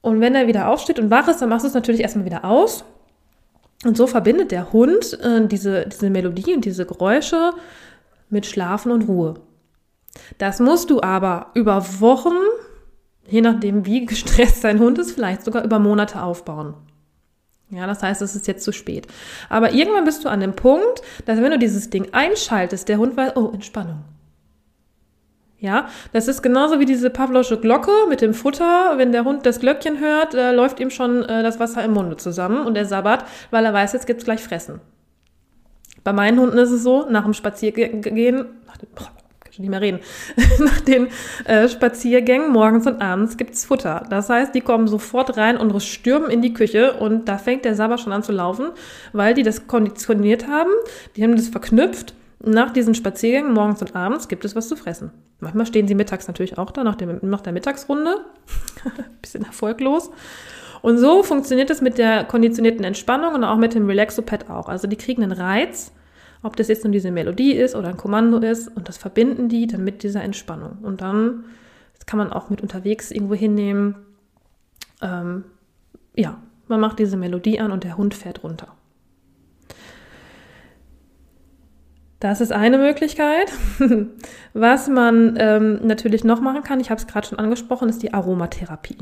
Und 0.00 0.20
wenn 0.20 0.36
er 0.36 0.46
wieder 0.46 0.68
aufsteht 0.68 1.00
und 1.00 1.10
wach 1.10 1.26
ist, 1.26 1.42
dann 1.42 1.48
machst 1.48 1.64
du 1.64 1.68
es 1.68 1.74
natürlich 1.74 2.00
erstmal 2.00 2.26
wieder 2.26 2.44
aus. 2.44 2.84
Und 3.84 3.96
so 3.96 4.06
verbindet 4.06 4.52
der 4.52 4.72
Hund 4.72 5.18
äh, 5.20 5.46
diese, 5.46 5.86
diese 5.86 6.10
Melodie 6.10 6.54
und 6.54 6.64
diese 6.64 6.86
Geräusche 6.86 7.52
mit 8.28 8.46
Schlafen 8.46 8.92
und 8.92 9.08
Ruhe. 9.08 9.34
Das 10.38 10.60
musst 10.60 10.90
du 10.90 11.02
aber 11.02 11.50
über 11.54 11.84
Wochen, 12.00 12.36
je 13.26 13.40
nachdem 13.40 13.86
wie 13.86 14.06
gestresst 14.06 14.64
dein 14.64 14.78
Hund 14.78 14.98
ist, 14.98 15.12
vielleicht 15.12 15.44
sogar 15.44 15.64
über 15.64 15.78
Monate 15.78 16.22
aufbauen. 16.22 16.74
Ja, 17.68 17.86
das 17.86 18.02
heißt, 18.02 18.22
es 18.22 18.36
ist 18.36 18.46
jetzt 18.46 18.64
zu 18.64 18.72
spät. 18.72 19.08
Aber 19.48 19.72
irgendwann 19.72 20.04
bist 20.04 20.24
du 20.24 20.28
an 20.28 20.40
dem 20.40 20.54
Punkt, 20.54 21.02
dass 21.24 21.40
wenn 21.40 21.50
du 21.50 21.58
dieses 21.58 21.90
Ding 21.90 22.08
einschaltest, 22.12 22.88
der 22.88 22.98
Hund 22.98 23.16
weiß, 23.16 23.36
oh, 23.36 23.50
Entspannung. 23.52 24.04
Ja, 25.58 25.88
das 26.12 26.28
ist 26.28 26.42
genauso 26.42 26.78
wie 26.80 26.84
diese 26.84 27.10
Pavlosche 27.10 27.58
Glocke 27.58 27.90
mit 28.08 28.20
dem 28.20 28.34
Futter. 28.34 28.98
Wenn 28.98 29.10
der 29.10 29.24
Hund 29.24 29.46
das 29.46 29.58
Glöckchen 29.58 29.98
hört, 29.98 30.34
äh, 30.34 30.52
läuft 30.52 30.78
ihm 30.80 30.90
schon 30.90 31.24
äh, 31.24 31.42
das 31.42 31.58
Wasser 31.58 31.82
im 31.82 31.92
Munde 31.92 32.18
zusammen 32.18 32.64
und 32.64 32.76
er 32.76 32.84
sabbert, 32.84 33.24
weil 33.50 33.64
er 33.64 33.72
weiß, 33.72 33.94
jetzt 33.94 34.06
gibt's 34.06 34.24
gleich 34.24 34.42
Fressen. 34.44 34.80
Bei 36.06 36.12
meinen 36.12 36.38
Hunden 36.38 36.56
ist 36.56 36.70
es 36.70 36.84
so, 36.84 37.04
nach 37.10 37.24
dem 37.24 37.34
Spaziergehen, 37.34 38.00
nach 38.00 38.76
dem, 38.76 38.88
boah, 38.94 39.10
kann 39.40 39.52
schon 39.52 39.62
nicht 39.64 39.70
mehr 39.70 39.80
reden, 39.80 39.98
nach 40.60 40.80
den 40.82 41.08
äh, 41.46 41.68
Spaziergängen 41.68 42.52
morgens 42.52 42.86
und 42.86 43.02
abends 43.02 43.36
gibt's 43.36 43.64
Futter. 43.64 44.06
Das 44.08 44.30
heißt, 44.30 44.54
die 44.54 44.60
kommen 44.60 44.86
sofort 44.86 45.36
rein 45.36 45.56
und 45.56 45.76
stürmen 45.82 46.30
in 46.30 46.42
die 46.42 46.54
Küche 46.54 46.92
und 46.92 47.24
da 47.24 47.38
fängt 47.38 47.64
der 47.64 47.74
Sabber 47.74 47.98
schon 47.98 48.12
an 48.12 48.22
zu 48.22 48.30
laufen, 48.30 48.68
weil 49.14 49.34
die 49.34 49.42
das 49.42 49.66
konditioniert 49.66 50.46
haben, 50.46 50.70
die 51.16 51.24
haben 51.24 51.34
das 51.34 51.48
verknüpft 51.48 52.14
nach 52.38 52.70
diesen 52.70 52.94
Spaziergängen 52.94 53.52
morgens 53.52 53.82
und 53.82 53.96
abends 53.96 54.28
gibt 54.28 54.44
es 54.44 54.54
was 54.54 54.68
zu 54.68 54.76
fressen. 54.76 55.10
Manchmal 55.40 55.66
stehen 55.66 55.88
sie 55.88 55.96
mittags 55.96 56.28
natürlich 56.28 56.56
auch 56.56 56.70
da, 56.70 56.84
nach, 56.84 56.94
dem, 56.94 57.18
nach 57.22 57.40
der 57.40 57.52
Mittagsrunde. 57.52 58.18
Bisschen 59.22 59.44
erfolglos. 59.44 60.12
Und 60.82 60.98
so 60.98 61.24
funktioniert 61.24 61.70
es 61.70 61.80
mit 61.80 61.98
der 61.98 62.22
konditionierten 62.22 62.84
Entspannung 62.84 63.34
und 63.34 63.42
auch 63.42 63.56
mit 63.56 63.74
dem 63.74 63.86
Relaxopad 63.86 64.48
auch. 64.48 64.68
Also 64.68 64.86
die 64.86 64.94
kriegen 64.94 65.24
einen 65.24 65.32
Reiz, 65.32 65.90
ob 66.42 66.56
das 66.56 66.68
jetzt 66.68 66.84
nur 66.84 66.92
diese 66.92 67.10
Melodie 67.10 67.52
ist 67.52 67.74
oder 67.74 67.88
ein 67.88 67.96
Kommando 67.96 68.38
ist, 68.38 68.74
und 68.76 68.88
das 68.88 68.96
verbinden 68.96 69.48
die 69.48 69.66
dann 69.66 69.84
mit 69.84 70.02
dieser 70.02 70.22
Entspannung. 70.22 70.78
Und 70.82 71.00
dann 71.00 71.44
das 71.98 72.06
kann 72.06 72.18
man 72.18 72.32
auch 72.32 72.50
mit 72.50 72.60
unterwegs 72.60 73.10
irgendwo 73.10 73.34
hinnehmen. 73.34 73.96
Ähm, 75.02 75.44
ja, 76.14 76.38
man 76.68 76.80
macht 76.80 76.98
diese 76.98 77.16
Melodie 77.16 77.60
an 77.60 77.72
und 77.72 77.84
der 77.84 77.96
Hund 77.96 78.14
fährt 78.14 78.42
runter. 78.42 78.68
Das 82.20 82.40
ist 82.40 82.52
eine 82.52 82.78
Möglichkeit. 82.78 83.52
Was 84.54 84.88
man 84.88 85.36
ähm, 85.38 85.80
natürlich 85.86 86.24
noch 86.24 86.40
machen 86.40 86.62
kann, 86.62 86.80
ich 86.80 86.90
habe 86.90 87.00
es 87.00 87.06
gerade 87.06 87.26
schon 87.26 87.38
angesprochen, 87.38 87.88
ist 87.88 88.02
die 88.02 88.14
Aromatherapie. 88.14 88.98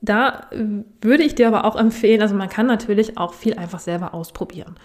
Da 0.00 0.46
äh, 0.50 0.64
würde 1.02 1.22
ich 1.22 1.34
dir 1.34 1.48
aber 1.48 1.64
auch 1.64 1.76
empfehlen, 1.76 2.22
also 2.22 2.34
man 2.34 2.48
kann 2.48 2.66
natürlich 2.66 3.18
auch 3.18 3.34
viel 3.34 3.54
einfach 3.54 3.80
selber 3.80 4.14
ausprobieren. 4.14 4.76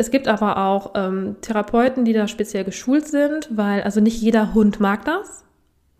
Es 0.00 0.10
gibt 0.10 0.28
aber 0.28 0.56
auch 0.56 0.92
ähm, 0.94 1.36
Therapeuten, 1.42 2.06
die 2.06 2.14
da 2.14 2.26
speziell 2.26 2.64
geschult 2.64 3.06
sind, 3.06 3.50
weil 3.50 3.82
also 3.82 4.00
nicht 4.00 4.18
jeder 4.22 4.54
Hund 4.54 4.80
mag 4.80 5.04
das. 5.04 5.44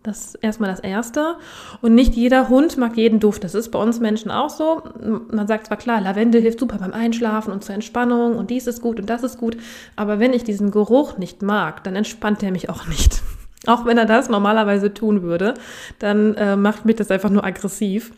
Das 0.01 0.25
ist 0.25 0.35
erstmal 0.41 0.71
das 0.71 0.79
Erste. 0.79 1.35
Und 1.81 1.93
nicht 1.93 2.15
jeder 2.15 2.49
Hund 2.49 2.77
mag 2.77 2.97
jeden 2.97 3.19
Duft. 3.19 3.43
Das 3.43 3.53
ist 3.53 3.69
bei 3.69 3.77
uns 3.77 3.99
Menschen 3.99 4.31
auch 4.31 4.49
so. 4.49 4.81
Man 5.29 5.45
sagt 5.45 5.67
zwar 5.67 5.77
klar, 5.77 6.01
Lavendel 6.01 6.41
hilft 6.41 6.59
super 6.59 6.79
beim 6.79 6.93
Einschlafen 6.93 7.53
und 7.53 7.63
zur 7.63 7.75
Entspannung 7.75 8.37
und 8.37 8.49
dies 8.49 8.65
ist 8.65 8.81
gut 8.81 8.99
und 8.99 9.07
das 9.07 9.21
ist 9.21 9.37
gut. 9.37 9.55
Aber 9.95 10.17
wenn 10.17 10.33
ich 10.33 10.43
diesen 10.43 10.71
Geruch 10.71 11.19
nicht 11.19 11.43
mag, 11.43 11.83
dann 11.83 11.95
entspannt 11.95 12.41
er 12.41 12.49
mich 12.49 12.69
auch 12.69 12.87
nicht. 12.87 13.21
Auch 13.67 13.85
wenn 13.85 13.99
er 13.99 14.07
das 14.07 14.29
normalerweise 14.29 14.91
tun 14.91 15.21
würde, 15.21 15.53
dann 15.99 16.33
äh, 16.33 16.55
macht 16.55 16.85
mich 16.85 16.95
das 16.95 17.11
einfach 17.11 17.29
nur 17.29 17.45
aggressiv. 17.45 18.11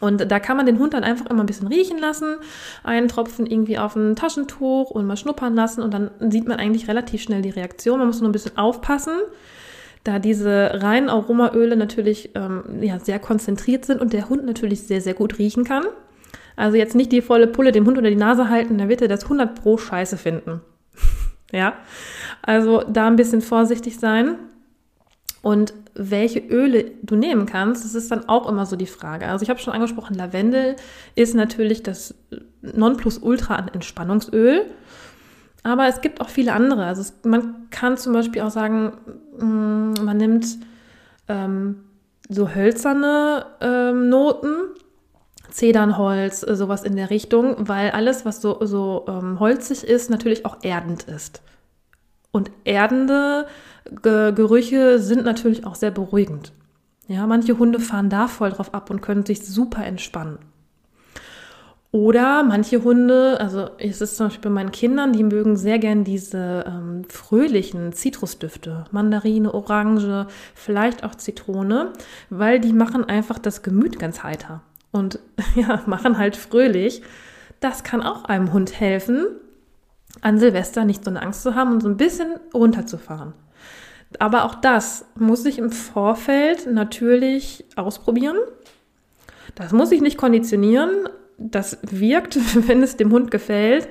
Und 0.00 0.30
da 0.30 0.38
kann 0.38 0.56
man 0.56 0.66
den 0.66 0.78
Hund 0.78 0.94
dann 0.94 1.04
einfach 1.04 1.26
immer 1.26 1.42
ein 1.42 1.46
bisschen 1.46 1.68
riechen 1.68 1.98
lassen, 1.98 2.36
einen 2.84 3.08
Tropfen 3.08 3.46
irgendwie 3.46 3.78
auf 3.78 3.96
ein 3.96 4.16
Taschentuch 4.16 4.90
und 4.90 5.06
mal 5.06 5.16
schnuppern 5.16 5.54
lassen 5.54 5.82
und 5.82 5.92
dann 5.92 6.10
sieht 6.30 6.46
man 6.46 6.58
eigentlich 6.58 6.88
relativ 6.88 7.22
schnell 7.22 7.42
die 7.42 7.50
Reaktion. 7.50 7.98
Man 7.98 8.06
muss 8.06 8.20
nur 8.20 8.28
ein 8.28 8.32
bisschen 8.32 8.56
aufpassen, 8.56 9.14
da 10.04 10.18
diese 10.18 10.80
reinen 10.82 11.08
Aromaöle 11.08 11.76
natürlich 11.76 12.30
ähm, 12.34 12.80
ja, 12.80 12.98
sehr 12.98 13.18
konzentriert 13.18 13.84
sind 13.84 14.00
und 14.00 14.12
der 14.12 14.28
Hund 14.28 14.44
natürlich 14.46 14.86
sehr, 14.86 15.00
sehr 15.00 15.14
gut 15.14 15.38
riechen 15.38 15.64
kann. 15.64 15.84
Also 16.56 16.76
jetzt 16.76 16.94
nicht 16.94 17.12
die 17.12 17.22
volle 17.22 17.46
Pulle 17.46 17.72
dem 17.72 17.86
Hund 17.86 17.98
unter 17.98 18.10
die 18.10 18.16
Nase 18.16 18.48
halten, 18.48 18.78
dann 18.78 18.88
wird 18.88 19.02
er 19.02 19.08
das 19.08 19.24
100 19.24 19.60
pro 19.60 19.78
Scheiße 19.78 20.16
finden. 20.16 20.60
ja, 21.52 21.74
also 22.42 22.82
da 22.88 23.06
ein 23.06 23.16
bisschen 23.16 23.42
vorsichtig 23.42 23.98
sein. 23.98 24.36
Und 25.42 25.72
welche 25.94 26.40
Öle 26.40 26.92
du 27.02 27.16
nehmen 27.16 27.46
kannst, 27.46 27.84
das 27.84 27.94
ist 27.94 28.10
dann 28.10 28.28
auch 28.28 28.48
immer 28.48 28.66
so 28.66 28.76
die 28.76 28.86
Frage. 28.86 29.28
Also 29.28 29.42
ich 29.42 29.50
habe 29.50 29.60
schon 29.60 29.72
angesprochen, 29.72 30.14
Lavendel 30.14 30.76
ist 31.14 31.34
natürlich 31.34 31.82
das 31.82 32.14
Nonplusultra 32.62 33.54
an 33.56 33.68
Entspannungsöl. 33.68 34.66
Aber 35.62 35.86
es 35.88 36.00
gibt 36.00 36.20
auch 36.20 36.28
viele 36.28 36.52
andere. 36.52 36.86
Also 36.86 37.02
es, 37.02 37.14
man 37.24 37.68
kann 37.70 37.96
zum 37.96 38.12
Beispiel 38.12 38.42
auch 38.42 38.50
sagen, 38.50 38.92
mm, 39.38 40.04
man 40.04 40.16
nimmt 40.16 40.46
ähm, 41.28 41.84
so 42.28 42.54
hölzerne 42.54 43.46
ähm, 43.60 44.08
Noten, 44.08 44.54
Zedernholz, 45.50 46.42
äh, 46.42 46.54
sowas 46.56 46.84
in 46.84 46.96
der 46.96 47.10
Richtung, 47.10 47.68
weil 47.68 47.90
alles, 47.90 48.24
was 48.24 48.40
so, 48.40 48.58
so 48.64 49.04
ähm, 49.08 49.40
holzig 49.40 49.84
ist, 49.84 50.10
natürlich 50.10 50.44
auch 50.44 50.58
erdend 50.62 51.04
ist. 51.04 51.42
Und 52.30 52.50
erdende 52.64 53.46
Ge 54.02 54.32
Gerüche 54.32 54.98
sind 54.98 55.24
natürlich 55.24 55.66
auch 55.66 55.74
sehr 55.74 55.90
beruhigend. 55.90 56.52
Ja, 57.06 57.26
manche 57.26 57.58
Hunde 57.58 57.80
fahren 57.80 58.10
da 58.10 58.28
voll 58.28 58.50
drauf 58.50 58.74
ab 58.74 58.90
und 58.90 59.00
können 59.00 59.24
sich 59.24 59.46
super 59.46 59.84
entspannen. 59.84 60.38
Oder 61.90 62.42
manche 62.42 62.84
Hunde, 62.84 63.40
also 63.40 63.70
es 63.78 64.02
ist 64.02 64.18
zum 64.18 64.26
Beispiel 64.26 64.50
bei 64.50 64.54
meinen 64.54 64.72
Kindern, 64.72 65.14
die 65.14 65.24
mögen 65.24 65.56
sehr 65.56 65.78
gern 65.78 66.04
diese 66.04 66.66
ähm, 66.66 67.04
fröhlichen 67.08 67.94
Zitrusdüfte, 67.94 68.84
Mandarine, 68.90 69.54
Orange, 69.54 70.26
vielleicht 70.54 71.02
auch 71.02 71.14
Zitrone, 71.14 71.94
weil 72.28 72.60
die 72.60 72.74
machen 72.74 73.06
einfach 73.06 73.38
das 73.38 73.62
Gemüt 73.62 73.98
ganz 73.98 74.22
heiter 74.22 74.60
und 74.92 75.18
ja, 75.54 75.82
machen 75.86 76.18
halt 76.18 76.36
fröhlich. 76.36 77.00
Das 77.60 77.84
kann 77.84 78.02
auch 78.02 78.24
einem 78.24 78.52
Hund 78.52 78.78
helfen, 78.78 79.26
an 80.20 80.38
Silvester 80.38 80.84
nicht 80.84 81.02
so 81.04 81.10
eine 81.10 81.22
Angst 81.22 81.42
zu 81.42 81.54
haben 81.54 81.72
und 81.72 81.82
so 81.82 81.88
ein 81.88 81.96
bisschen 81.96 82.34
runterzufahren. 82.52 83.32
Aber 84.18 84.44
auch 84.44 84.54
das 84.54 85.04
muss 85.16 85.44
ich 85.44 85.58
im 85.58 85.70
Vorfeld 85.70 86.66
natürlich 86.66 87.64
ausprobieren. 87.76 88.38
Das 89.54 89.72
muss 89.72 89.92
ich 89.92 90.00
nicht 90.00 90.16
konditionieren. 90.16 91.08
Das 91.36 91.78
wirkt, 91.82 92.38
wenn 92.68 92.82
es 92.82 92.96
dem 92.96 93.12
Hund 93.12 93.30
gefällt. 93.30 93.88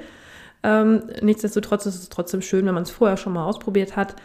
Ähm, 0.64 1.04
nichtsdestotrotz 1.22 1.86
ist 1.86 1.96
es 1.96 2.10
trotzdem 2.10 2.42
schön, 2.42 2.66
wenn 2.66 2.74
man 2.74 2.84
es 2.84 2.90
vorher 2.90 3.18
schon 3.18 3.34
mal 3.34 3.46
ausprobiert 3.46 3.96
hat. 3.96 4.16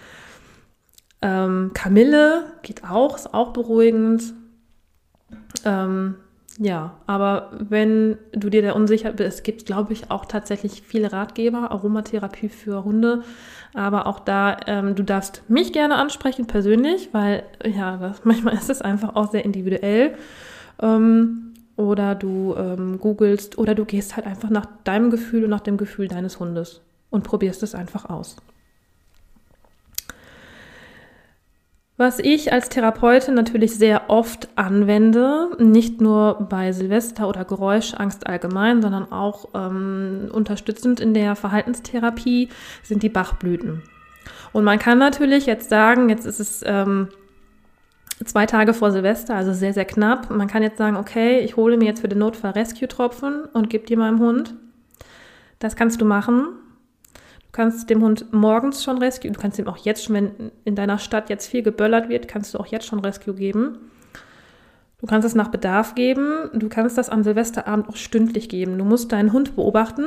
Ähm, 1.21 1.71
Kamille 1.75 2.53
geht 2.63 2.85
auch, 2.85 3.17
ist 3.17 3.33
auch 3.33 3.53
beruhigend. 3.53 4.35
Ähm, 5.65 6.17
ja, 6.59 6.99
aber 7.07 7.51
wenn 7.59 8.19
du 8.33 8.51
dir 8.51 8.63
da 8.63 8.73
unsicher 8.73 9.13
bist, 9.13 9.39
es 9.39 9.43
gibt, 9.43 9.65
glaube 9.65 9.95
ich, 9.95 10.11
auch 10.11 10.27
tatsächlich 10.27 10.83
viele 10.83 11.13
Ratgeber, 11.13 11.71
Aromatherapie 11.71 12.51
für 12.51 12.85
Hunde. 12.85 13.23
Aber 13.73 14.07
auch 14.07 14.21
da, 14.21 14.59
ähm, 14.67 14.95
du 14.95 15.03
darfst 15.03 15.49
mich 15.49 15.73
gerne 15.73 15.97
ansprechen 15.97 16.47
persönlich, 16.47 17.09
weil 17.13 17.45
ja, 17.65 17.97
das, 17.97 18.25
manchmal 18.25 18.55
ist 18.55 18.69
es 18.69 18.83
einfach 18.83 19.17
auch 19.17 19.31
sehr 19.31 19.45
individuell. 19.45 20.15
Ähm, 20.81 21.55
oder 21.77 22.15
du 22.15 22.55
ähm, 22.57 22.99
googelst 23.01 23.57
oder 23.57 23.75
du 23.75 23.87
gehst 23.87 24.17
halt 24.17 24.27
einfach 24.27 24.51
nach 24.51 24.67
deinem 24.85 25.11
Gefühl 25.11 25.45
und 25.45 25.51
nach 25.51 25.61
dem 25.61 25.79
Gefühl 25.79 26.07
deines 26.07 26.39
Hundes 26.39 26.83
und 27.09 27.25
probierst 27.25 27.63
es 27.63 27.75
einfach 27.75 28.11
aus. 28.11 28.37
Was 31.99 32.19
ich 32.19 32.53
als 32.53 32.71
Therapeutin 32.71 33.35
natürlich 33.35 33.77
sehr 33.77 34.09
oft 34.09 34.49
anwende, 34.57 35.51
nicht 35.59 36.01
nur 36.01 36.47
bei 36.49 36.73
Silvester 36.73 37.29
oder 37.29 37.45
Geräuschangst 37.45 38.27
allgemein, 38.27 38.81
sondern 38.81 39.13
auch 39.13 39.51
ähm, 39.55 40.31
unterstützend 40.33 41.01
in 41.01 41.13
der 41.13 41.37
Verhaltenstherapie, 41.37 42.49
sind 42.83 43.03
die 43.03 43.11
Bachblüten. 43.11 43.83
Und 44.53 44.65
man 44.65 44.79
kann 44.79 44.99
natürlich 44.99 45.45
jetzt 45.45 45.69
sagen, 45.69 46.09
jetzt 46.09 46.25
ist 46.25 46.41
es 46.41 46.65
ähm, 46.67 47.09
zwei 48.25 48.47
Tage 48.47 48.73
vor 48.73 48.91
Silvester, 48.91 49.35
also 49.35 49.53
sehr, 49.53 49.75
sehr 49.75 49.85
knapp. 49.85 50.31
Man 50.31 50.49
kann 50.49 50.63
jetzt 50.63 50.79
sagen, 50.79 50.97
okay, 50.97 51.41
ich 51.41 51.57
hole 51.57 51.77
mir 51.77 51.85
jetzt 51.85 52.01
für 52.01 52.09
den 52.09 52.19
Notfall 52.19 52.53
Rescue-Tropfen 52.53 53.45
und 53.53 53.69
gebe 53.69 53.87
die 53.87 53.97
meinem 53.97 54.19
Hund. 54.19 54.55
Das 55.59 55.77
kannst 55.77 56.01
du 56.01 56.07
machen 56.07 56.49
kannst 57.53 57.91
dem 57.91 58.03
Hund 58.03 58.33
morgens 58.33 58.83
schon 58.83 58.99
Rescue, 58.99 59.31
du 59.31 59.39
kannst 59.39 59.59
ihm 59.59 59.69
auch 59.69 59.77
jetzt 59.77 60.05
schon, 60.05 60.15
wenn 60.15 60.53
in 60.65 60.75
deiner 60.75 60.99
Stadt 60.99 61.31
jetzt 61.31 61.47
viel 61.47 61.63
geböllert 61.63 62.09
wird, 62.09 62.29
kannst 62.29 62.55
du 62.55 62.59
auch 62.59 62.67
jetzt 62.67 62.87
schon 62.87 63.01
Rescue 63.01 63.35
geben. 63.35 63.79
Du 65.03 65.09
kannst 65.09 65.27
es 65.27 65.35
nach 65.35 65.49
Bedarf 65.49 65.97
geben. 65.97 66.49
Du 66.55 66.69
kannst 66.69 66.97
das 66.97 67.09
am 67.09 67.25
Silvesterabend 67.25 67.89
auch 67.89 67.97
stündlich 67.97 68.49
geben. 68.49 68.79
Du 68.79 68.85
musst 68.85 69.11
deinen 69.11 69.33
Hund 69.33 69.57
beobachten 69.57 70.05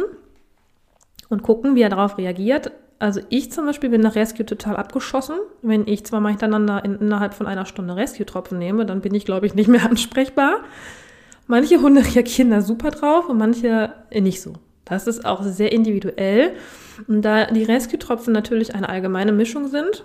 und 1.28 1.44
gucken, 1.44 1.76
wie 1.76 1.82
er 1.82 1.90
darauf 1.90 2.18
reagiert. 2.18 2.72
Also 2.98 3.20
ich 3.28 3.52
zum 3.52 3.66
Beispiel 3.66 3.90
bin 3.90 4.00
nach 4.00 4.16
Rescue 4.16 4.46
total 4.46 4.78
abgeschossen. 4.78 5.36
Wenn 5.62 5.86
ich 5.86 6.06
zweimal 6.06 6.32
hintereinander 6.32 6.86
in, 6.86 6.96
innerhalb 6.96 7.34
von 7.34 7.46
einer 7.46 7.66
Stunde 7.66 7.98
Rescue-Tropfen 7.98 8.58
nehme, 8.58 8.86
dann 8.86 9.02
bin 9.02 9.14
ich, 9.14 9.26
glaube 9.26 9.46
ich, 9.46 9.54
nicht 9.54 9.68
mehr 9.68 9.86
ansprechbar. 9.90 10.62
Manche 11.46 11.82
Hunde 11.82 12.02
reagieren 12.16 12.52
da 12.52 12.62
super 12.62 12.92
drauf 12.92 13.28
und 13.28 13.38
manche 13.38 13.94
nicht 14.14 14.42
so. 14.42 14.54
Das 14.86 15.08
ist 15.08 15.26
auch 15.26 15.44
sehr 15.44 15.72
individuell. 15.72 16.54
Und 17.08 17.24
da 17.24 17.46
die 17.46 17.64
Rescue-Tropfen 17.64 18.32
natürlich 18.32 18.76
eine 18.76 18.88
allgemeine 18.88 19.32
Mischung 19.32 19.68
sind, 19.68 20.04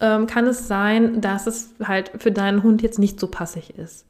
ähm, 0.00 0.26
kann 0.26 0.46
es 0.46 0.68
sein, 0.68 1.20
dass 1.20 1.46
es 1.46 1.74
halt 1.82 2.12
für 2.18 2.32
deinen 2.32 2.62
Hund 2.62 2.82
jetzt 2.82 2.98
nicht 2.98 3.20
so 3.20 3.26
passig 3.26 3.76
ist. 3.78 4.06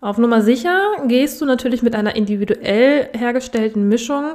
Auf 0.00 0.18
Nummer 0.18 0.42
sicher 0.42 0.78
gehst 1.06 1.40
du 1.40 1.46
natürlich 1.46 1.82
mit 1.82 1.94
einer 1.94 2.16
individuell 2.16 3.08
hergestellten 3.12 3.88
Mischung. 3.88 4.34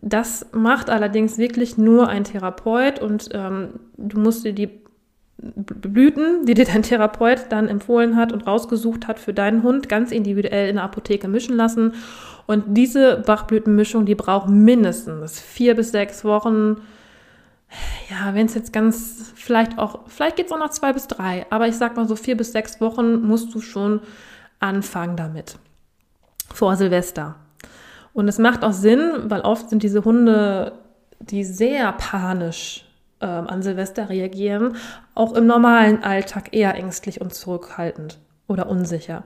Das 0.00 0.46
macht 0.52 0.90
allerdings 0.90 1.38
wirklich 1.38 1.78
nur 1.78 2.08
ein 2.08 2.24
Therapeut 2.24 2.98
und 3.00 3.28
ähm, 3.32 3.80
du 3.96 4.18
musst 4.18 4.44
dir 4.44 4.52
die 4.52 4.81
Blüten, 5.42 6.46
die 6.46 6.54
dir 6.54 6.64
dein 6.64 6.82
Therapeut 6.82 7.46
dann 7.48 7.68
empfohlen 7.68 8.16
hat 8.16 8.32
und 8.32 8.46
rausgesucht 8.46 9.08
hat 9.08 9.18
für 9.18 9.34
deinen 9.34 9.62
Hund, 9.62 9.88
ganz 9.88 10.12
individuell 10.12 10.68
in 10.68 10.76
der 10.76 10.84
Apotheke 10.84 11.26
mischen 11.26 11.56
lassen. 11.56 11.94
Und 12.46 12.76
diese 12.76 13.16
Bachblütenmischung, 13.26 14.06
die 14.06 14.14
braucht 14.14 14.48
mindestens 14.48 15.40
vier 15.40 15.74
bis 15.74 15.90
sechs 15.90 16.24
Wochen. 16.24 16.76
Ja, 18.10 18.34
wenn 18.34 18.46
es 18.46 18.54
jetzt 18.54 18.72
ganz, 18.72 19.32
vielleicht 19.34 19.78
auch, 19.78 20.00
vielleicht 20.06 20.36
geht 20.36 20.46
es 20.46 20.52
auch 20.52 20.58
noch 20.58 20.70
zwei 20.70 20.92
bis 20.92 21.08
drei, 21.08 21.46
aber 21.50 21.66
ich 21.66 21.76
sag 21.76 21.96
mal 21.96 22.06
so 22.06 22.16
vier 22.16 22.36
bis 22.36 22.52
sechs 22.52 22.80
Wochen 22.80 23.22
musst 23.22 23.54
du 23.54 23.60
schon 23.60 24.00
anfangen 24.60 25.16
damit. 25.16 25.58
Vor 26.52 26.76
Silvester. 26.76 27.36
Und 28.12 28.28
es 28.28 28.38
macht 28.38 28.62
auch 28.62 28.74
Sinn, 28.74 29.00
weil 29.24 29.40
oft 29.40 29.70
sind 29.70 29.82
diese 29.82 30.04
Hunde, 30.04 30.72
die 31.20 31.44
sehr 31.44 31.90
panisch 31.92 32.84
äh, 33.22 33.26
an 33.26 33.62
Silvester 33.62 34.08
reagieren, 34.08 34.76
auch 35.14 35.34
im 35.34 35.46
normalen 35.46 36.02
Alltag 36.02 36.52
eher 36.52 36.74
ängstlich 36.74 37.20
und 37.20 37.32
zurückhaltend 37.34 38.18
oder 38.48 38.68
unsicher. 38.68 39.24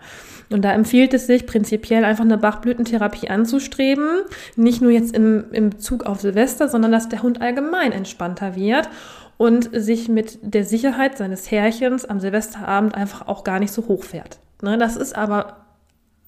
Und 0.51 0.63
da 0.63 0.73
empfiehlt 0.73 1.13
es 1.15 1.27
sich 1.27 1.47
prinzipiell 1.47 2.05
einfach 2.05 2.25
eine 2.25 2.39
Bachblütentherapie 2.39 3.29
anzustreben. 3.29 4.21
Nicht 4.55 4.81
nur 4.83 4.93
jetzt 4.93 5.15
im, 5.15 5.47
im 5.53 5.71
Bezug 5.71 6.05
auf 6.07 6.21
Silvester, 6.21 6.69
sondern 6.69 6.93
dass 6.93 7.09
der 7.09 7.23
Hund 7.23 7.41
allgemein 7.43 7.93
entspannter 7.93 8.55
wird 8.55 8.89
und 9.37 9.69
sich 9.73 10.09
mit 10.09 10.39
der 10.43 10.65
Sicherheit 10.65 11.19
seines 11.19 11.51
Herrchens 11.51 12.05
am 12.05 12.21
Silvesterabend 12.21 12.95
einfach 12.95 13.27
auch 13.27 13.45
gar 13.45 13.59
nicht 13.59 13.73
so 13.73 13.89
hochfährt. 13.89 14.39
Ne, 14.63 14.79
das 14.79 14.97
ist 14.97 15.17
aber 15.17 15.67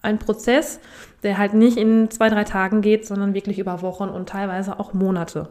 ein 0.02 0.18
Prozess, 0.18 0.80
der 1.22 1.38
halt 1.38 1.54
nicht 1.54 1.76
in 1.76 2.10
zwei, 2.10 2.28
drei 2.28 2.44
Tagen 2.44 2.82
geht, 2.82 3.06
sondern 3.06 3.34
wirklich 3.34 3.58
über 3.58 3.82
Wochen 3.82 4.08
und 4.08 4.28
teilweise 4.28 4.78
auch 4.78 4.92
Monate. 4.92 5.48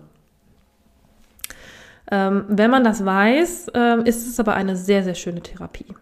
Ähm, 2.12 2.46
wenn 2.48 2.72
man 2.72 2.84
das 2.84 3.04
weiß, 3.04 3.70
äh, 3.74 4.04
ist 4.08 4.28
es 4.28 4.40
aber 4.40 4.56
eine 4.56 4.76
sehr, 4.76 5.04
sehr 5.04 5.16
schöne 5.16 5.42
Therapie. 5.42 5.94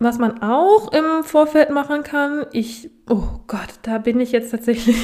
was 0.00 0.18
man 0.18 0.42
auch 0.42 0.92
im 0.92 1.22
Vorfeld 1.22 1.70
machen 1.70 2.02
kann, 2.02 2.46
ich, 2.52 2.90
oh 3.08 3.40
Gott, 3.46 3.68
da 3.82 3.98
bin 3.98 4.18
ich 4.18 4.32
jetzt 4.32 4.50
tatsächlich, 4.50 4.96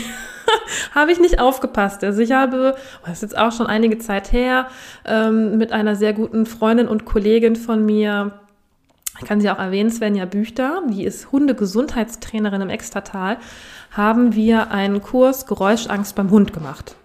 habe 0.94 1.12
ich 1.12 1.20
nicht 1.20 1.38
aufgepasst. 1.38 2.02
Also 2.02 2.22
ich 2.22 2.32
habe, 2.32 2.74
oh, 2.74 3.04
das 3.04 3.18
ist 3.18 3.22
jetzt 3.22 3.38
auch 3.38 3.52
schon 3.52 3.66
einige 3.66 3.98
Zeit 3.98 4.32
her, 4.32 4.68
ähm, 5.04 5.58
mit 5.58 5.70
einer 5.70 5.96
sehr 5.96 6.14
guten 6.14 6.46
Freundin 6.46 6.88
und 6.88 7.04
Kollegin 7.04 7.56
von 7.56 7.84
mir, 7.84 8.40
ich 9.20 9.26
kann 9.26 9.40
sie 9.40 9.50
auch 9.50 9.58
erwähnen, 9.58 9.90
Svenja 9.90 10.24
Büchter, 10.24 10.82
die 10.88 11.04
ist 11.04 11.30
Hundegesundheitstrainerin 11.30 12.62
im 12.62 12.70
Extratal, 12.70 13.36
haben 13.90 14.34
wir 14.34 14.70
einen 14.70 15.02
Kurs 15.02 15.46
Geräuschangst 15.46 16.14
beim 16.14 16.30
Hund 16.30 16.54
gemacht. 16.54 16.96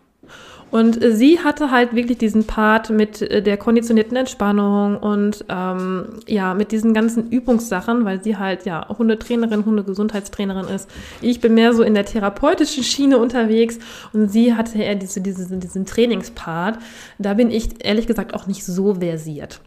Und 0.71 1.03
äh, 1.03 1.13
sie 1.13 1.39
hatte 1.39 1.69
halt 1.69 1.93
wirklich 1.93 2.17
diesen 2.17 2.47
Part 2.47 2.89
mit 2.89 3.21
äh, 3.21 3.43
der 3.43 3.57
konditionierten 3.57 4.15
Entspannung 4.15 4.97
und 4.97 5.45
ähm, 5.49 6.19
ja, 6.27 6.53
mit 6.53 6.71
diesen 6.71 6.93
ganzen 6.93 7.29
Übungssachen, 7.29 8.05
weil 8.05 8.23
sie 8.23 8.37
halt 8.37 8.65
ja 8.65 8.87
Hundetrainerin, 8.87 9.65
Hundegesundheitstrainerin 9.65 10.73
ist. 10.73 10.89
Ich 11.21 11.41
bin 11.41 11.53
mehr 11.53 11.73
so 11.73 11.83
in 11.83 11.93
der 11.93 12.05
therapeutischen 12.05 12.83
Schiene 12.83 13.17
unterwegs 13.17 13.79
und 14.13 14.29
sie 14.29 14.55
hatte 14.55 14.79
eher 14.79 14.95
diese, 14.95 15.19
diese, 15.19 15.57
diesen 15.57 15.85
Trainingspart. 15.85 16.79
Da 17.19 17.33
bin 17.33 17.51
ich 17.51 17.85
ehrlich 17.85 18.07
gesagt 18.07 18.33
auch 18.33 18.47
nicht 18.47 18.65
so 18.65 18.95
versiert. 18.95 19.59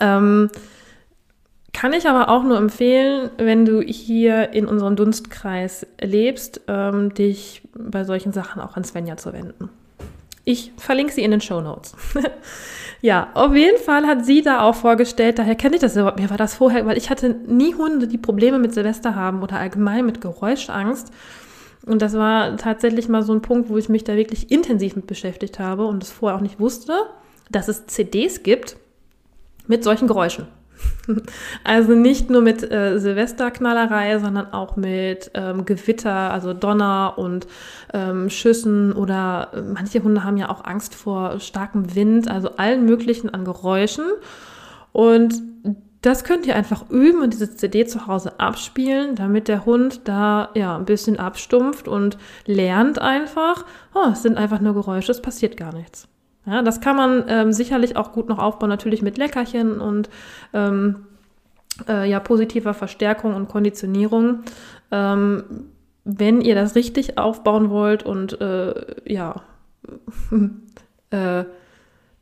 Ähm, 0.00 0.50
kann 1.72 1.92
ich 1.92 2.08
aber 2.08 2.28
auch 2.28 2.42
nur 2.42 2.56
empfehlen, 2.56 3.30
wenn 3.36 3.64
du 3.64 3.80
hier 3.82 4.52
in 4.52 4.66
unserem 4.66 4.96
Dunstkreis 4.96 5.86
lebst, 6.00 6.62
ähm, 6.66 7.14
dich 7.14 7.62
bei 7.72 8.02
solchen 8.02 8.32
Sachen 8.32 8.60
auch 8.60 8.76
an 8.76 8.82
Svenja 8.82 9.16
zu 9.16 9.32
wenden. 9.32 9.70
Ich 10.44 10.72
verlinke 10.76 11.12
sie 11.12 11.22
in 11.22 11.30
den 11.30 11.40
Show 11.40 11.60
Notes. 11.60 11.94
ja, 13.02 13.28
auf 13.34 13.54
jeden 13.54 13.78
Fall 13.78 14.06
hat 14.06 14.24
sie 14.24 14.42
da 14.42 14.62
auch 14.62 14.74
vorgestellt, 14.74 15.38
daher 15.38 15.54
kenne 15.54 15.76
ich 15.76 15.80
das 15.80 15.96
überhaupt, 15.96 16.18
mir 16.18 16.30
war 16.30 16.36
das 16.36 16.54
vorher, 16.54 16.86
weil 16.86 16.96
ich 16.96 17.10
hatte 17.10 17.30
nie 17.46 17.74
Hunde, 17.74 18.08
die 18.08 18.18
Probleme 18.18 18.58
mit 18.58 18.74
Silvester 18.74 19.14
haben 19.14 19.42
oder 19.42 19.58
allgemein 19.58 20.06
mit 20.06 20.20
Geräuschangst. 20.20 21.12
Und 21.86 22.02
das 22.02 22.14
war 22.14 22.56
tatsächlich 22.56 23.08
mal 23.08 23.22
so 23.22 23.32
ein 23.32 23.40
Punkt, 23.40 23.70
wo 23.70 23.78
ich 23.78 23.88
mich 23.88 24.04
da 24.04 24.16
wirklich 24.16 24.50
intensiv 24.50 24.96
mit 24.96 25.06
beschäftigt 25.06 25.58
habe 25.58 25.86
und 25.86 26.02
es 26.02 26.10
vorher 26.10 26.36
auch 26.36 26.42
nicht 26.42 26.60
wusste, 26.60 26.94
dass 27.50 27.68
es 27.68 27.86
CDs 27.86 28.42
gibt 28.42 28.76
mit 29.66 29.84
solchen 29.84 30.06
Geräuschen. 30.06 30.48
Also 31.64 31.94
nicht 31.94 32.30
nur 32.30 32.42
mit 32.42 32.70
äh, 32.70 32.98
Silvesterknallerei, 32.98 34.18
sondern 34.18 34.52
auch 34.52 34.76
mit 34.76 35.30
ähm, 35.34 35.64
Gewitter, 35.64 36.12
also 36.32 36.52
Donner 36.52 37.14
und 37.16 37.46
ähm, 37.92 38.30
Schüssen 38.30 38.92
oder 38.92 39.50
äh, 39.54 39.62
manche 39.62 40.02
Hunde 40.02 40.24
haben 40.24 40.36
ja 40.36 40.50
auch 40.50 40.64
Angst 40.64 40.94
vor 40.94 41.40
starkem 41.40 41.94
Wind, 41.94 42.30
also 42.30 42.56
allen 42.56 42.84
möglichen 42.84 43.30
an 43.30 43.44
Geräuschen. 43.44 44.04
Und 44.92 45.42
das 46.02 46.24
könnt 46.24 46.46
ihr 46.46 46.54
einfach 46.54 46.88
üben 46.90 47.22
und 47.22 47.32
diese 47.32 47.54
CD 47.54 47.86
zu 47.86 48.06
Hause 48.06 48.38
abspielen, 48.38 49.16
damit 49.16 49.48
der 49.48 49.66
Hund 49.66 50.02
da 50.04 50.50
ja 50.54 50.76
ein 50.76 50.84
bisschen 50.84 51.18
abstumpft 51.18 51.88
und 51.88 52.18
lernt 52.46 53.00
einfach, 53.00 53.64
oh, 53.94 54.10
es 54.12 54.22
sind 54.22 54.38
einfach 54.38 54.60
nur 54.60 54.74
Geräusche, 54.74 55.10
es 55.10 55.22
passiert 55.22 55.56
gar 55.56 55.74
nichts. 55.74 56.08
Ja, 56.48 56.62
das 56.62 56.80
kann 56.80 56.96
man 56.96 57.24
ähm, 57.28 57.52
sicherlich 57.52 57.96
auch 57.96 58.12
gut 58.12 58.30
noch 58.30 58.38
aufbauen, 58.38 58.70
natürlich 58.70 59.02
mit 59.02 59.18
Leckerchen 59.18 59.82
und 59.82 60.08
ähm, 60.54 61.04
äh, 61.86 62.08
ja, 62.08 62.20
positiver 62.20 62.72
Verstärkung 62.72 63.34
und 63.34 63.48
Konditionierung. 63.48 64.44
Ähm, 64.90 65.44
wenn 66.04 66.40
ihr 66.40 66.54
das 66.54 66.74
richtig 66.74 67.18
aufbauen 67.18 67.68
wollt 67.68 68.02
und 68.02 68.40
äh, 68.40 68.72
ja, 69.04 69.42
äh, 71.10 71.44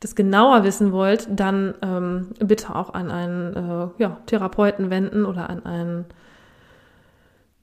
das 0.01 0.15
genauer 0.15 0.65
wissen 0.65 0.91
wollt, 0.91 1.29
dann 1.31 1.73
ähm, 1.81 2.27
bitte 2.39 2.75
auch 2.75 2.93
an 2.93 3.09
einen 3.09 3.55
äh, 3.55 3.87
ja, 3.97 4.17
Therapeuten 4.25 4.89
wenden 4.89 5.23
oder 5.23 5.49
an 5.49 5.65
einen, 5.65 6.05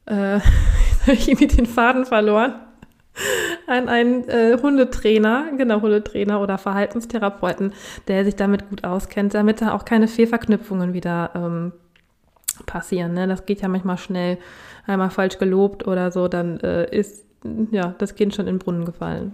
äh, 0.06 0.40
habe 1.02 1.12
ich 1.12 1.28
irgendwie 1.28 1.46
den 1.46 1.66
Faden 1.66 2.06
verloren 2.06 2.54
an 3.66 3.88
einen 3.88 4.28
äh, 4.28 4.58
Hundetrainer, 4.60 5.52
genau 5.56 5.80
Hundetrainer 5.80 6.40
oder 6.40 6.58
Verhaltenstherapeuten, 6.58 7.72
der 8.08 8.24
sich 8.24 8.36
damit 8.36 8.68
gut 8.68 8.84
auskennt, 8.84 9.34
damit 9.34 9.60
da 9.60 9.72
auch 9.72 9.84
keine 9.84 10.08
Fehlverknüpfungen 10.08 10.92
wieder 10.92 11.30
ähm, 11.34 11.72
passieren. 12.66 13.14
Ne? 13.14 13.26
Das 13.26 13.46
geht 13.46 13.60
ja 13.60 13.68
manchmal 13.68 13.98
schnell, 13.98 14.38
einmal 14.86 15.10
falsch 15.10 15.38
gelobt 15.38 15.86
oder 15.86 16.10
so, 16.10 16.28
dann 16.28 16.60
äh, 16.60 16.90
ist 16.96 17.24
ja 17.70 17.94
das 17.98 18.14
Kind 18.14 18.34
schon 18.34 18.46
in 18.46 18.56
den 18.56 18.58
Brunnen 18.58 18.84
gefallen. 18.84 19.32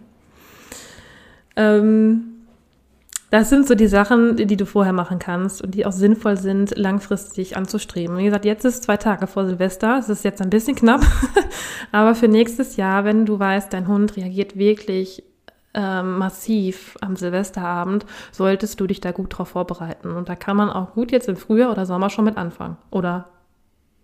Ähm, 1.57 2.40
das 3.31 3.49
sind 3.49 3.69
so 3.69 3.77
die 3.77 3.87
Sachen, 3.87 4.37
die 4.37 4.57
du 4.57 4.67
vorher 4.67 4.93
machen 4.93 5.21
kannst 5.21 5.63
und 5.63 5.75
die 5.75 5.87
auch 5.87 5.93
sinnvoll 5.93 6.37
sind, 6.37 6.77
langfristig 6.77 7.57
anzustreben. 7.57 8.19
wie 8.19 8.25
gesagt, 8.25 8.45
jetzt 8.45 8.65
ist 8.65 8.83
zwei 8.83 8.97
Tage 8.97 9.29
vor 9.29 9.47
Silvester. 9.47 9.99
Es 9.99 10.09
ist 10.09 10.25
jetzt 10.25 10.43
ein 10.43 10.51
bisschen 10.51 10.75
knapp. 10.75 11.03
Aber 11.93 12.17
für 12.17 12.27
nächstes 12.27 12.77
Jahr, 12.77 13.05
wenn 13.05 13.27
du 13.27 13.39
weißt, 13.39 13.73
dein 13.73 13.87
Hund 13.87 14.17
reagiert 14.17 14.59
wirklich 14.59 15.23
ähm, 15.75 16.19
massiv 16.19 16.97
am 17.01 17.15
Silvesterabend, 17.15 18.05
solltest 18.33 18.81
du 18.81 18.89
dich 18.89 19.01
da 19.01 19.13
gut 19.13 19.39
drauf 19.39 19.51
vorbereiten. 19.51 20.11
Und 20.11 20.29
da 20.29 20.35
kann 20.35 20.57
man 20.57 20.69
auch 20.69 20.95
gut 20.95 21.13
jetzt 21.13 21.29
im 21.29 21.37
Frühjahr 21.37 21.71
oder 21.71 21.87
Sommer 21.87 22.11
schon 22.11 22.25
mit 22.25 22.37
anfangen. 22.37 22.79
Oder 22.91 23.29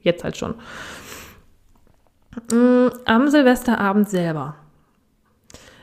jetzt 0.02 0.22
halt 0.22 0.36
schon. 0.36 0.54
Mm, 2.52 2.90
am 3.06 3.28
Silvesterabend 3.28 4.08
selber 4.08 4.54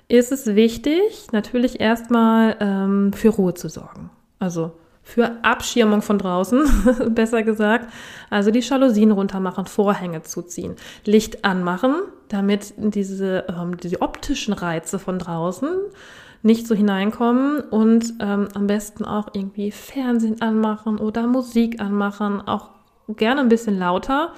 ist 0.08 0.32
es 0.32 0.56
wichtig, 0.56 1.28
natürlich 1.32 1.80
erstmal 1.80 2.58
ähm, 2.60 3.14
für 3.14 3.30
Ruhe 3.30 3.54
zu 3.54 3.70
sorgen. 3.70 4.10
Also 4.40 4.74
für 5.04 5.44
Abschirmung 5.44 6.02
von 6.02 6.18
draußen, 6.18 6.64
besser 7.16 7.44
gesagt. 7.44 7.92
Also 8.30 8.52
die 8.52 8.62
Jalousien 8.62 9.12
runtermachen, 9.12 9.66
Vorhänge 9.66 10.24
zuziehen, 10.24 10.76
Licht 11.06 11.44
anmachen, 11.44 11.96
damit 12.30 12.74
diese, 12.78 13.46
ähm, 13.50 13.78
diese 13.78 14.02
optischen 14.02 14.54
Reize 14.54 15.00
von 15.00 15.20
draußen 15.20 15.70
nicht 16.44 16.68
so 16.68 16.76
hineinkommen 16.76 17.62
und 17.62 18.16
ähm, 18.20 18.50
am 18.54 18.68
besten 18.68 19.06
auch 19.06 19.30
irgendwie 19.34 19.72
Fernsehen 19.72 20.42
anmachen 20.42 21.00
oder 21.00 21.26
Musik 21.26 21.82
anmachen, 21.82 22.42
auch 22.42 22.70
gerne 23.08 23.42
ein 23.42 23.50
bisschen 23.50 23.78
lauter, 23.78 24.34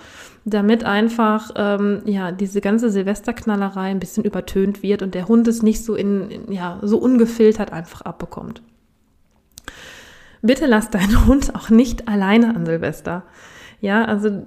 damit 0.46 0.84
einfach 0.84 1.52
ähm, 1.56 2.02
ja 2.06 2.32
diese 2.32 2.62
ganze 2.62 2.90
Silvesterknallerei 2.90 3.90
ein 3.90 4.00
bisschen 4.00 4.24
übertönt 4.24 4.84
wird 4.84 5.02
und 5.02 5.16
der 5.16 5.28
Hund 5.28 5.48
es 5.48 5.64
nicht 5.64 5.84
so 5.84 5.96
in, 5.96 6.30
in 6.30 6.52
ja 6.52 6.80
so 6.82 6.98
ungefiltert 6.98 7.72
einfach 7.72 8.02
abbekommt. 8.02 8.62
Bitte 10.42 10.68
lass 10.68 10.90
deinen 10.90 11.26
Hund 11.28 11.56
auch 11.56 11.70
nicht 11.70 12.08
alleine 12.08 12.56
an 12.56 12.66
Silvester. 12.66 13.24
Ja, 13.82 14.06
also 14.06 14.44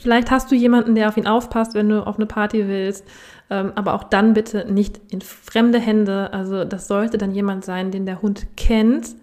vielleicht 0.00 0.30
hast 0.30 0.50
du 0.50 0.54
jemanden, 0.54 0.94
der 0.94 1.08
auf 1.08 1.16
ihn 1.16 1.26
aufpasst, 1.26 1.74
wenn 1.74 1.88
du 1.88 2.06
auf 2.06 2.16
eine 2.16 2.26
Party 2.26 2.68
willst, 2.68 3.04
ähm, 3.50 3.72
aber 3.74 3.94
auch 3.94 4.04
dann 4.04 4.34
bitte 4.34 4.70
nicht 4.70 5.00
in 5.10 5.20
fremde 5.20 5.78
Hände. 5.78 6.32
Also 6.32 6.64
das 6.64 6.88
sollte 6.88 7.18
dann 7.18 7.32
jemand 7.32 7.64
sein, 7.64 7.90
den 7.90 8.06
der 8.06 8.22
Hund 8.22 8.46
kennt, 8.56 9.14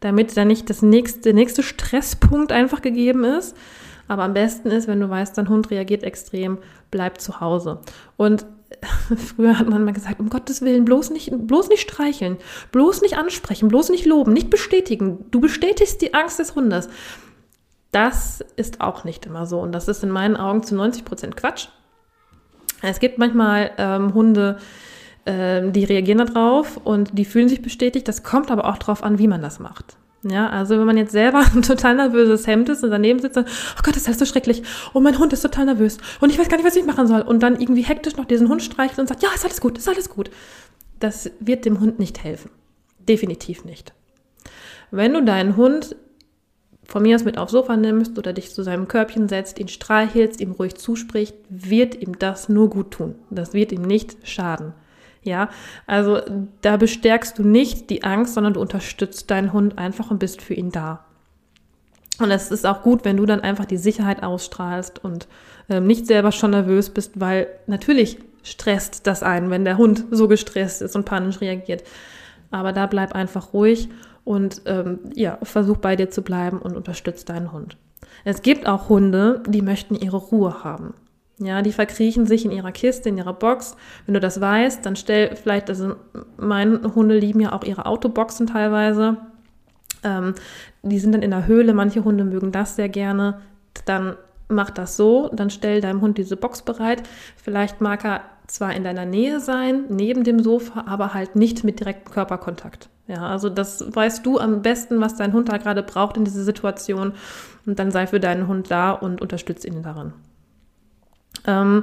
damit 0.00 0.36
dann 0.36 0.48
nicht 0.48 0.70
das 0.70 0.82
nächste, 0.82 1.20
der 1.20 1.34
nächste 1.34 1.62
Stresspunkt 1.62 2.52
einfach 2.52 2.82
gegeben 2.82 3.24
ist. 3.24 3.56
Aber 4.10 4.24
am 4.24 4.34
besten 4.34 4.72
ist, 4.72 4.88
wenn 4.88 4.98
du 4.98 5.08
weißt, 5.08 5.38
dein 5.38 5.48
Hund 5.48 5.70
reagiert 5.70 6.02
extrem, 6.02 6.58
bleib 6.90 7.20
zu 7.20 7.40
Hause. 7.40 7.78
Und 8.16 8.44
früher 9.36 9.56
hat 9.56 9.68
man 9.68 9.84
mal 9.84 9.92
gesagt, 9.92 10.18
um 10.18 10.28
Gottes 10.28 10.62
Willen, 10.62 10.84
bloß 10.84 11.10
nicht, 11.10 11.30
bloß 11.32 11.68
nicht 11.68 11.82
streicheln, 11.82 12.36
bloß 12.72 13.02
nicht 13.02 13.16
ansprechen, 13.16 13.68
bloß 13.68 13.90
nicht 13.90 14.06
loben, 14.06 14.32
nicht 14.32 14.50
bestätigen. 14.50 15.26
Du 15.30 15.40
bestätigst 15.40 16.02
die 16.02 16.12
Angst 16.12 16.40
des 16.40 16.56
Hundes. 16.56 16.88
Das 17.92 18.44
ist 18.56 18.80
auch 18.80 19.04
nicht 19.04 19.26
immer 19.26 19.46
so. 19.46 19.60
Und 19.60 19.70
das 19.70 19.86
ist 19.86 20.02
in 20.02 20.10
meinen 20.10 20.36
Augen 20.36 20.64
zu 20.64 20.74
90 20.74 21.04
Prozent 21.04 21.36
Quatsch. 21.36 21.68
Es 22.82 22.98
gibt 22.98 23.16
manchmal 23.18 23.70
ähm, 23.78 24.12
Hunde, 24.12 24.58
ähm, 25.24 25.72
die 25.72 25.84
reagieren 25.84 26.18
darauf 26.18 26.78
und 26.78 27.16
die 27.16 27.24
fühlen 27.24 27.48
sich 27.48 27.62
bestätigt. 27.62 28.08
Das 28.08 28.24
kommt 28.24 28.50
aber 28.50 28.64
auch 28.64 28.78
darauf 28.78 29.04
an, 29.04 29.20
wie 29.20 29.28
man 29.28 29.40
das 29.40 29.60
macht. 29.60 29.96
Ja, 30.22 30.50
also 30.50 30.78
wenn 30.78 30.86
man 30.86 30.98
jetzt 30.98 31.12
selber 31.12 31.38
ein 31.54 31.62
total 31.62 31.96
nervöses 31.96 32.46
Hemd 32.46 32.68
ist 32.68 32.84
und 32.84 32.90
daneben 32.90 33.20
sitzt 33.20 33.36
und, 33.36 33.46
oh 33.46 33.82
Gott, 33.82 33.94
das 33.94 34.02
ist 34.02 34.08
alles 34.08 34.18
so 34.18 34.26
schrecklich. 34.26 34.62
Oh, 34.92 35.00
mein 35.00 35.18
Hund 35.18 35.32
ist 35.32 35.42
total 35.42 35.66
nervös. 35.66 35.98
Und 36.20 36.30
ich 36.30 36.38
weiß 36.38 36.48
gar 36.48 36.56
nicht, 36.56 36.66
was 36.66 36.76
ich 36.76 36.84
machen 36.84 37.06
soll. 37.06 37.22
Und 37.22 37.42
dann 37.42 37.60
irgendwie 37.60 37.82
hektisch 37.82 38.16
noch 38.16 38.26
diesen 38.26 38.48
Hund 38.48 38.62
streichelt 38.62 38.98
und 38.98 39.08
sagt, 39.08 39.22
ja, 39.22 39.30
ist 39.34 39.44
alles 39.44 39.60
gut, 39.60 39.78
ist 39.78 39.88
alles 39.88 40.10
gut. 40.10 40.30
Das 40.98 41.30
wird 41.40 41.64
dem 41.64 41.80
Hund 41.80 41.98
nicht 41.98 42.22
helfen. 42.22 42.50
Definitiv 42.98 43.64
nicht. 43.64 43.94
Wenn 44.90 45.14
du 45.14 45.22
deinen 45.24 45.56
Hund 45.56 45.96
von 46.84 47.02
mir 47.02 47.14
aus 47.14 47.24
mit 47.24 47.38
aufs 47.38 47.52
Sofa 47.52 47.76
nimmst 47.76 48.18
oder 48.18 48.32
dich 48.32 48.52
zu 48.52 48.62
seinem 48.62 48.88
Körbchen 48.88 49.28
setzt, 49.28 49.58
ihn 49.58 49.68
streichelst, 49.68 50.40
ihm 50.40 50.50
ruhig 50.50 50.74
zuspricht, 50.74 51.36
wird 51.48 51.94
ihm 51.94 52.18
das 52.18 52.48
nur 52.48 52.68
gut 52.68 52.90
tun. 52.90 53.14
Das 53.30 53.54
wird 53.54 53.72
ihm 53.72 53.82
nicht 53.82 54.16
schaden. 54.24 54.74
Ja, 55.22 55.50
also 55.86 56.20
da 56.62 56.76
bestärkst 56.78 57.38
du 57.38 57.42
nicht 57.42 57.90
die 57.90 58.04
Angst, 58.04 58.34
sondern 58.34 58.54
du 58.54 58.60
unterstützt 58.60 59.30
deinen 59.30 59.52
Hund 59.52 59.76
einfach 59.76 60.10
und 60.10 60.18
bist 60.18 60.40
für 60.40 60.54
ihn 60.54 60.70
da. 60.70 61.04
Und 62.18 62.30
es 62.30 62.50
ist 62.50 62.66
auch 62.66 62.82
gut, 62.82 63.04
wenn 63.04 63.16
du 63.16 63.26
dann 63.26 63.40
einfach 63.40 63.64
die 63.64 63.76
Sicherheit 63.76 64.22
ausstrahlst 64.22 65.02
und 65.02 65.26
ähm, 65.68 65.86
nicht 65.86 66.06
selber 66.06 66.32
schon 66.32 66.50
nervös 66.50 66.90
bist, 66.90 67.20
weil 67.20 67.48
natürlich 67.66 68.18
stresst 68.42 69.06
das 69.06 69.22
einen, 69.22 69.50
wenn 69.50 69.64
der 69.64 69.78
Hund 69.78 70.04
so 70.10 70.28
gestresst 70.28 70.82
ist 70.82 70.96
und 70.96 71.04
panisch 71.04 71.40
reagiert. 71.40 71.84
Aber 72.50 72.72
da 72.72 72.86
bleib 72.86 73.14
einfach 73.14 73.52
ruhig 73.52 73.88
und 74.24 74.62
ähm, 74.66 74.98
ja, 75.14 75.38
versuch 75.42 75.78
bei 75.78 75.96
dir 75.96 76.10
zu 76.10 76.22
bleiben 76.22 76.58
und 76.58 76.76
unterstützt 76.76 77.28
deinen 77.28 77.52
Hund. 77.52 77.76
Es 78.24 78.42
gibt 78.42 78.66
auch 78.66 78.88
Hunde, 78.88 79.42
die 79.46 79.62
möchten 79.62 79.94
ihre 79.94 80.16
Ruhe 80.16 80.62
haben. 80.64 80.94
Ja, 81.42 81.62
die 81.62 81.72
verkriechen 81.72 82.26
sich 82.26 82.44
in 82.44 82.50
ihrer 82.50 82.70
Kiste, 82.70 83.08
in 83.08 83.16
ihrer 83.16 83.32
Box. 83.32 83.74
Wenn 84.04 84.12
du 84.12 84.20
das 84.20 84.42
weißt, 84.42 84.84
dann 84.84 84.94
stell 84.94 85.34
vielleicht, 85.36 85.70
also 85.70 85.96
meine 86.36 86.94
Hunde 86.94 87.18
lieben 87.18 87.40
ja 87.40 87.52
auch 87.52 87.64
ihre 87.64 87.86
Autoboxen 87.86 88.46
teilweise. 88.46 89.16
Ähm, 90.04 90.34
die 90.82 90.98
sind 90.98 91.12
dann 91.12 91.22
in 91.22 91.30
der 91.30 91.46
Höhle, 91.46 91.72
manche 91.72 92.04
Hunde 92.04 92.24
mögen 92.24 92.52
das 92.52 92.76
sehr 92.76 92.90
gerne. 92.90 93.40
Dann 93.86 94.16
mach 94.48 94.68
das 94.68 94.96
so, 94.96 95.30
dann 95.32 95.48
stell 95.48 95.80
deinem 95.80 96.02
Hund 96.02 96.18
diese 96.18 96.36
Box 96.36 96.60
bereit. 96.60 97.02
Vielleicht 97.36 97.80
mag 97.80 98.04
er 98.04 98.20
zwar 98.46 98.74
in 98.74 98.84
deiner 98.84 99.06
Nähe 99.06 99.40
sein, 99.40 99.84
neben 99.88 100.24
dem 100.24 100.40
Sofa, 100.40 100.84
aber 100.86 101.14
halt 101.14 101.36
nicht 101.36 101.64
mit 101.64 101.80
direktem 101.80 102.12
Körperkontakt. 102.12 102.90
Ja, 103.06 103.26
also 103.28 103.48
das 103.48 103.94
weißt 103.94 104.26
du 104.26 104.38
am 104.38 104.60
besten, 104.60 105.00
was 105.00 105.16
dein 105.16 105.32
Hund 105.32 105.48
da 105.48 105.56
gerade 105.56 105.82
braucht 105.82 106.18
in 106.18 106.24
dieser 106.24 106.42
Situation. 106.42 107.12
Und 107.64 107.78
dann 107.78 107.90
sei 107.90 108.06
für 108.06 108.20
deinen 108.20 108.46
Hund 108.46 108.70
da 108.70 108.92
und 108.92 109.22
unterstütze 109.22 109.68
ihn 109.68 109.82
darin. 109.82 110.12
Ähm, 111.50 111.82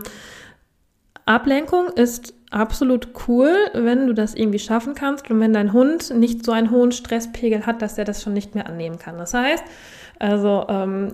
Ablenkung 1.25 1.89
ist 1.89 2.33
absolut 2.51 3.09
cool, 3.27 3.53
wenn 3.73 4.07
du 4.07 4.13
das 4.13 4.33
irgendwie 4.33 4.59
schaffen 4.59 4.95
kannst 4.95 5.29
und 5.29 5.39
wenn 5.41 5.53
dein 5.53 5.73
Hund 5.73 6.13
nicht 6.13 6.45
so 6.45 6.53
einen 6.53 6.71
hohen 6.71 6.93
Stresspegel 6.93 7.65
hat, 7.65 7.81
dass 7.81 7.97
er 7.97 8.05
das 8.05 8.23
schon 8.23 8.33
nicht 8.33 8.55
mehr 8.55 8.67
annehmen 8.67 8.97
kann. 8.97 9.17
Das 9.17 9.33
heißt, 9.33 9.63
also 10.19 10.65
ähm, 10.69 11.13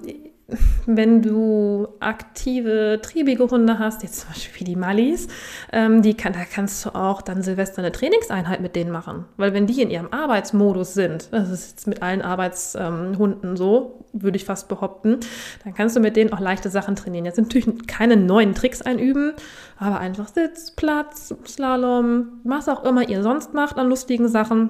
wenn 0.85 1.21
du 1.21 1.87
aktive, 1.99 2.99
triebige 3.01 3.49
Hunde 3.49 3.79
hast, 3.79 4.03
jetzt 4.03 4.21
zum 4.21 4.29
Beispiel 4.29 4.59
wie 4.61 4.63
die 4.71 4.75
Mallis, 4.75 5.27
ähm, 5.71 6.01
die 6.01 6.15
kann, 6.15 6.33
da 6.33 6.39
kannst 6.51 6.85
du 6.85 6.95
auch 6.95 7.21
dann 7.21 7.41
Silvester 7.41 7.79
eine 7.79 7.91
Trainingseinheit 7.91 8.61
mit 8.61 8.75
denen 8.75 8.91
machen. 8.91 9.25
Weil 9.37 9.53
wenn 9.53 9.67
die 9.67 9.81
in 9.81 9.89
ihrem 9.89 10.11
Arbeitsmodus 10.11 10.93
sind, 10.93 11.29
das 11.31 11.49
ist 11.49 11.71
jetzt 11.71 11.87
mit 11.87 12.01
allen 12.01 12.21
Arbeitshunden 12.21 13.55
so, 13.55 14.05
würde 14.13 14.37
ich 14.37 14.45
fast 14.45 14.67
behaupten, 14.69 15.19
dann 15.63 15.73
kannst 15.73 15.95
du 15.95 15.99
mit 15.99 16.15
denen 16.15 16.33
auch 16.33 16.39
leichte 16.39 16.69
Sachen 16.69 16.95
trainieren. 16.95 17.25
Jetzt 17.25 17.37
natürlich 17.37 17.67
keine 17.87 18.17
neuen 18.17 18.55
Tricks 18.55 18.81
einüben, 18.81 19.33
aber 19.77 19.99
einfach 19.99 20.27
Sitz, 20.27 20.71
Platz, 20.71 21.33
Slalom, 21.47 22.39
was 22.43 22.69
auch 22.69 22.83
immer 22.83 23.07
ihr 23.07 23.23
sonst 23.23 23.53
macht 23.53 23.77
an 23.77 23.89
lustigen 23.89 24.27
Sachen. 24.27 24.69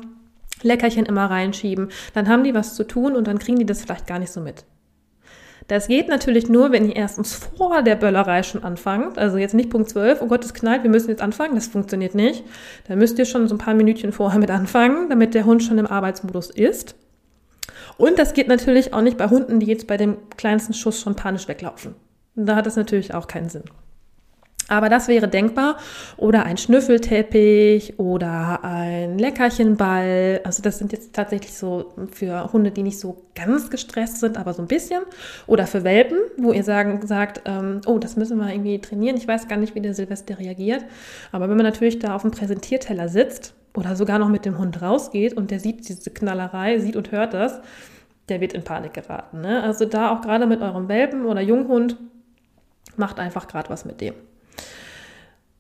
Leckerchen 0.62 1.06
immer 1.06 1.30
reinschieben, 1.30 1.90
dann 2.14 2.30
haben 2.30 2.44
die 2.44 2.54
was 2.54 2.76
zu 2.76 2.86
tun 2.86 3.16
und 3.16 3.28
dann 3.28 3.40
kriegen 3.40 3.60
die 3.60 3.66
das 3.66 3.82
vielleicht 3.82 4.08
gar 4.08 4.20
nicht 4.20 4.32
so 4.32 4.40
mit. 4.40 4.64
Das 5.68 5.88
geht 5.88 6.10
natürlich 6.10 6.50
nur, 6.50 6.72
wenn 6.72 6.88
ihr 6.88 6.96
erstens 6.96 7.34
vor 7.34 7.84
der 7.84 7.96
Böllerei 7.96 8.44
schon 8.44 8.64
anfangt. 8.64 9.18
Also 9.18 9.38
jetzt 9.38 9.54
nicht 9.54 9.70
Punkt 9.70 9.90
12, 9.90 10.22
oh 10.22 10.28
Gott, 10.28 10.44
es 10.44 10.54
knallt, 10.54 10.84
wir 10.84 10.90
müssen 10.90 11.10
jetzt 11.10 11.22
anfangen. 11.22 11.56
Das 11.56 11.68
funktioniert 11.68 12.16
nicht. 12.16 12.44
Da 12.88 12.96
müsst 12.96 13.18
ihr 13.20 13.26
schon 13.26 13.48
so 13.48 13.56
ein 13.56 13.60
paar 13.60 13.74
Minütchen 13.74 14.12
vorher 14.12 14.40
mit 14.40 14.52
anfangen, 14.52 15.10
damit 15.10 15.34
der 15.34 15.46
Hund 15.46 15.64
schon 15.64 15.78
im 15.78 15.88
Arbeitsmodus 15.88 16.50
ist. 16.50 16.96
Und 17.98 18.20
das 18.20 18.34
geht 18.34 18.48
natürlich 18.48 18.94
auch 18.94 19.02
nicht 19.02 19.18
bei 19.18 19.30
Hunden, 19.30 19.60
die 19.60 19.68
jetzt 19.68 19.88
bei 19.88 19.98
dem 19.98 20.18
kleinsten 20.38 20.74
Schuss 20.74 21.00
schon 21.00 21.16
panisch 21.16 21.48
weglaufen. 21.48 21.96
Da 22.36 22.56
hat 22.56 22.66
das 22.66 22.76
natürlich 22.76 23.14
auch 23.14 23.28
keinen 23.28 23.50
Sinn. 23.50 23.64
Aber 24.74 24.90
das 24.90 25.08
wäre 25.08 25.28
denkbar. 25.28 25.78
Oder 26.18 26.46
ein 26.46 26.58
Schnüffelteppich 26.58 28.00
oder 28.00 28.64
ein 28.64 29.20
Leckerchenball. 29.20 30.42
Also 30.44 30.64
das 30.64 30.80
sind 30.80 30.92
jetzt 30.92 31.14
tatsächlich 31.14 31.54
so 31.54 31.94
für 32.12 32.52
Hunde, 32.52 32.72
die 32.72 32.82
nicht 32.82 33.00
so 33.00 33.24
ganz 33.36 33.70
gestresst 33.70 34.20
sind, 34.20 34.36
aber 34.36 34.54
so 34.54 34.64
ein 34.64 34.68
bisschen. 34.68 35.04
Oder 35.46 35.68
für 35.68 35.84
Welpen, 35.84 36.18
wo 36.38 36.52
ihr 36.52 36.64
sagen, 36.64 37.06
sagt, 37.06 37.42
ähm, 37.46 37.82
oh, 37.86 38.00
das 38.00 38.16
müssen 38.16 38.40
wir 38.40 38.52
irgendwie 38.52 38.80
trainieren. 38.82 39.16
Ich 39.16 39.28
weiß 39.28 39.48
gar 39.48 39.58
nicht, 39.58 39.76
wie 39.76 39.82
der 39.82 39.94
Silvester 39.94 40.40
reagiert. 40.40 40.84
Aber 41.32 41.50
wenn 41.50 41.58
man 41.58 41.66
natürlich 41.66 42.00
da 42.00 42.16
auf 42.16 42.24
dem 42.24 42.32
Präsentierteller 42.32 43.10
sitzt 43.10 43.54
oder 43.76 43.96
sogar 43.96 44.18
noch 44.18 44.30
mit 44.30 44.44
dem 44.44 44.58
Hund 44.58 44.82
rausgeht 44.82 45.34
und 45.34 45.52
der 45.52 45.60
sieht 45.60 45.88
diese 45.88 46.10
Knallerei, 46.10 46.80
sieht 46.80 46.96
und 46.96 47.12
hört 47.12 47.36
das, 47.36 47.62
der 48.28 48.42
wird 48.42 48.54
in 48.54 48.64
Panik 48.64 48.96
geraten. 48.96 49.42
Ne? 49.42 49.62
Also 49.62 49.86
da 49.86 50.12
auch 50.12 50.22
gerade 50.22 50.48
mit 50.48 50.62
eurem 50.62 50.88
Welpen 50.88 51.26
oder 51.26 51.42
Junghund, 51.42 51.98
macht 52.98 53.20
einfach 53.20 53.48
gerade 53.48 53.70
was 53.70 53.86
mit 53.86 54.02
dem. 54.02 54.14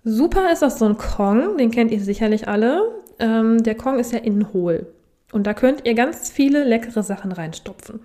Super 0.03 0.51
ist 0.51 0.63
auch 0.63 0.69
so 0.69 0.85
ein 0.85 0.97
Kong, 0.97 1.57
den 1.57 1.71
kennt 1.71 1.91
ihr 1.91 2.01
sicherlich 2.01 2.47
alle. 2.47 2.81
Ähm, 3.19 3.63
der 3.63 3.75
Kong 3.75 3.99
ist 3.99 4.11
ja 4.11 4.19
innen 4.19 4.51
hohl. 4.51 4.87
Und 5.31 5.47
da 5.47 5.53
könnt 5.53 5.85
ihr 5.85 5.93
ganz 5.95 6.29
viele 6.29 6.63
leckere 6.63 7.03
Sachen 7.03 7.31
reinstopfen. 7.31 8.01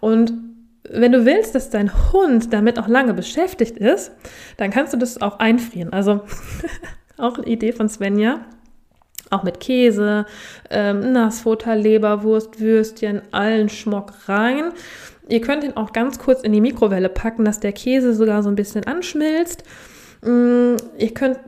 Und 0.00 0.32
wenn 0.88 1.12
du 1.12 1.24
willst, 1.24 1.54
dass 1.54 1.70
dein 1.70 2.12
Hund 2.12 2.52
damit 2.52 2.78
auch 2.78 2.88
lange 2.88 3.14
beschäftigt 3.14 3.78
ist, 3.78 4.12
dann 4.56 4.70
kannst 4.70 4.92
du 4.92 4.96
das 4.96 5.20
auch 5.20 5.38
einfrieren. 5.38 5.92
Also 5.92 6.22
auch 7.18 7.38
eine 7.38 7.46
Idee 7.46 7.72
von 7.72 7.88
Svenja. 7.88 8.40
Auch 9.30 9.42
mit 9.42 9.58
Käse, 9.58 10.26
ähm, 10.70 11.12
Nassfutter, 11.12 11.74
Leberwurst, 11.74 12.60
Würstchen, 12.60 13.22
allen 13.32 13.68
Schmock 13.68 14.12
rein. 14.28 14.72
Ihr 15.28 15.40
könnt 15.40 15.64
ihn 15.64 15.76
auch 15.76 15.92
ganz 15.92 16.18
kurz 16.18 16.42
in 16.42 16.52
die 16.52 16.60
Mikrowelle 16.60 17.08
packen, 17.08 17.44
dass 17.44 17.58
der 17.58 17.72
Käse 17.72 18.14
sogar 18.14 18.42
so 18.42 18.50
ein 18.50 18.54
bisschen 18.54 18.84
anschmilzt. 18.84 19.64
Mm, 20.24 20.76
ihr 20.98 21.14
könnt 21.14 21.38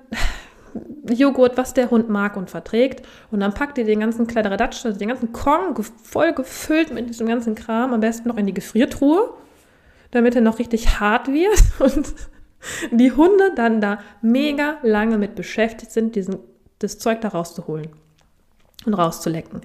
Joghurt, 1.11 1.57
was 1.57 1.73
der 1.75 1.91
Hund 1.91 2.09
mag 2.11 2.37
und 2.37 2.51
verträgt. 2.51 3.07
Und 3.31 3.41
dann 3.41 3.55
packt 3.55 3.79
ihr 3.79 3.85
den 3.85 4.01
ganzen 4.01 4.27
Kleideradatsch, 4.27 4.85
also 4.85 4.99
den 4.99 5.09
ganzen 5.09 5.33
Kong 5.33 5.83
voll 6.03 6.33
gefüllt 6.33 6.93
mit 6.93 7.09
diesem 7.09 7.27
ganzen 7.27 7.55
Kram, 7.55 7.93
am 7.93 8.01
besten 8.01 8.29
noch 8.29 8.37
in 8.37 8.47
die 8.47 8.55
Gefriertruhe, 8.55 9.31
damit 10.11 10.35
er 10.35 10.43
noch 10.43 10.59
richtig 10.59 11.01
hart 11.01 11.29
wird 11.29 11.63
und 11.79 12.15
die 12.91 13.13
Hunde 13.13 13.53
dann 13.55 13.81
da 13.81 14.01
mega 14.23 14.77
lange 14.83 15.19
mit 15.19 15.35
beschäftigt 15.35 15.93
sind, 15.93 16.17
diesen, 16.17 16.39
das 16.79 16.99
Zeug 16.99 17.21
da 17.21 17.29
rauszuholen 17.29 17.89
und 18.85 18.95
rauszulecken. 18.95 19.61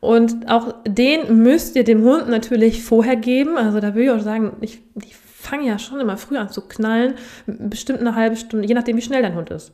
Und 0.00 0.50
auch 0.50 0.74
den 0.86 1.42
müsst 1.42 1.76
ihr 1.76 1.84
dem 1.84 2.02
Hund 2.02 2.28
natürlich 2.28 2.82
vorher 2.82 3.16
geben. 3.16 3.56
Also 3.56 3.80
da 3.80 3.94
würde 3.94 4.04
ich 4.04 4.10
auch 4.10 4.20
sagen, 4.20 4.52
ich, 4.60 4.82
ich 5.02 5.16
fange 5.44 5.66
ja 5.66 5.78
schon 5.78 6.00
immer 6.00 6.16
früh 6.16 6.36
an 6.36 6.48
zu 6.48 6.62
knallen, 6.62 7.14
bestimmt 7.46 8.00
eine 8.00 8.14
halbe 8.14 8.36
Stunde, 8.36 8.66
je 8.66 8.74
nachdem, 8.74 8.96
wie 8.96 9.02
schnell 9.02 9.22
dein 9.22 9.34
Hund 9.34 9.50
ist. 9.50 9.72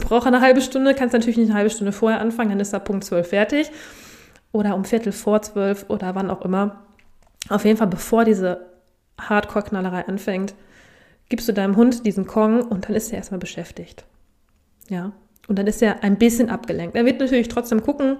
Braucht 0.00 0.26
eine 0.26 0.40
halbe 0.40 0.60
Stunde, 0.60 0.94
kannst 0.94 1.12
natürlich 1.12 1.36
nicht 1.36 1.48
eine 1.48 1.58
halbe 1.58 1.70
Stunde 1.70 1.92
vorher 1.92 2.20
anfangen, 2.20 2.50
dann 2.50 2.60
ist 2.60 2.72
er 2.72 2.80
Punkt 2.80 3.04
12 3.04 3.28
fertig. 3.28 3.70
Oder 4.52 4.74
um 4.74 4.84
Viertel 4.84 5.12
vor 5.12 5.42
zwölf 5.42 5.86
oder 5.88 6.14
wann 6.14 6.30
auch 6.30 6.42
immer. 6.42 6.82
Auf 7.48 7.64
jeden 7.64 7.76
Fall, 7.76 7.86
bevor 7.88 8.24
diese 8.24 8.66
Hardcore-Knallerei 9.20 10.06
anfängt, 10.06 10.54
gibst 11.28 11.48
du 11.48 11.52
deinem 11.52 11.76
Hund 11.76 12.06
diesen 12.06 12.26
Kong 12.26 12.62
und 12.62 12.88
dann 12.88 12.94
ist 12.94 13.12
er 13.12 13.18
erstmal 13.18 13.40
beschäftigt. 13.40 14.04
Ja. 14.88 15.12
Und 15.48 15.58
dann 15.58 15.66
ist 15.66 15.82
er 15.82 16.02
ein 16.02 16.18
bisschen 16.18 16.50
abgelenkt. 16.50 16.96
Er 16.96 17.04
wird 17.04 17.20
natürlich 17.20 17.48
trotzdem 17.48 17.82
gucken, 17.82 18.16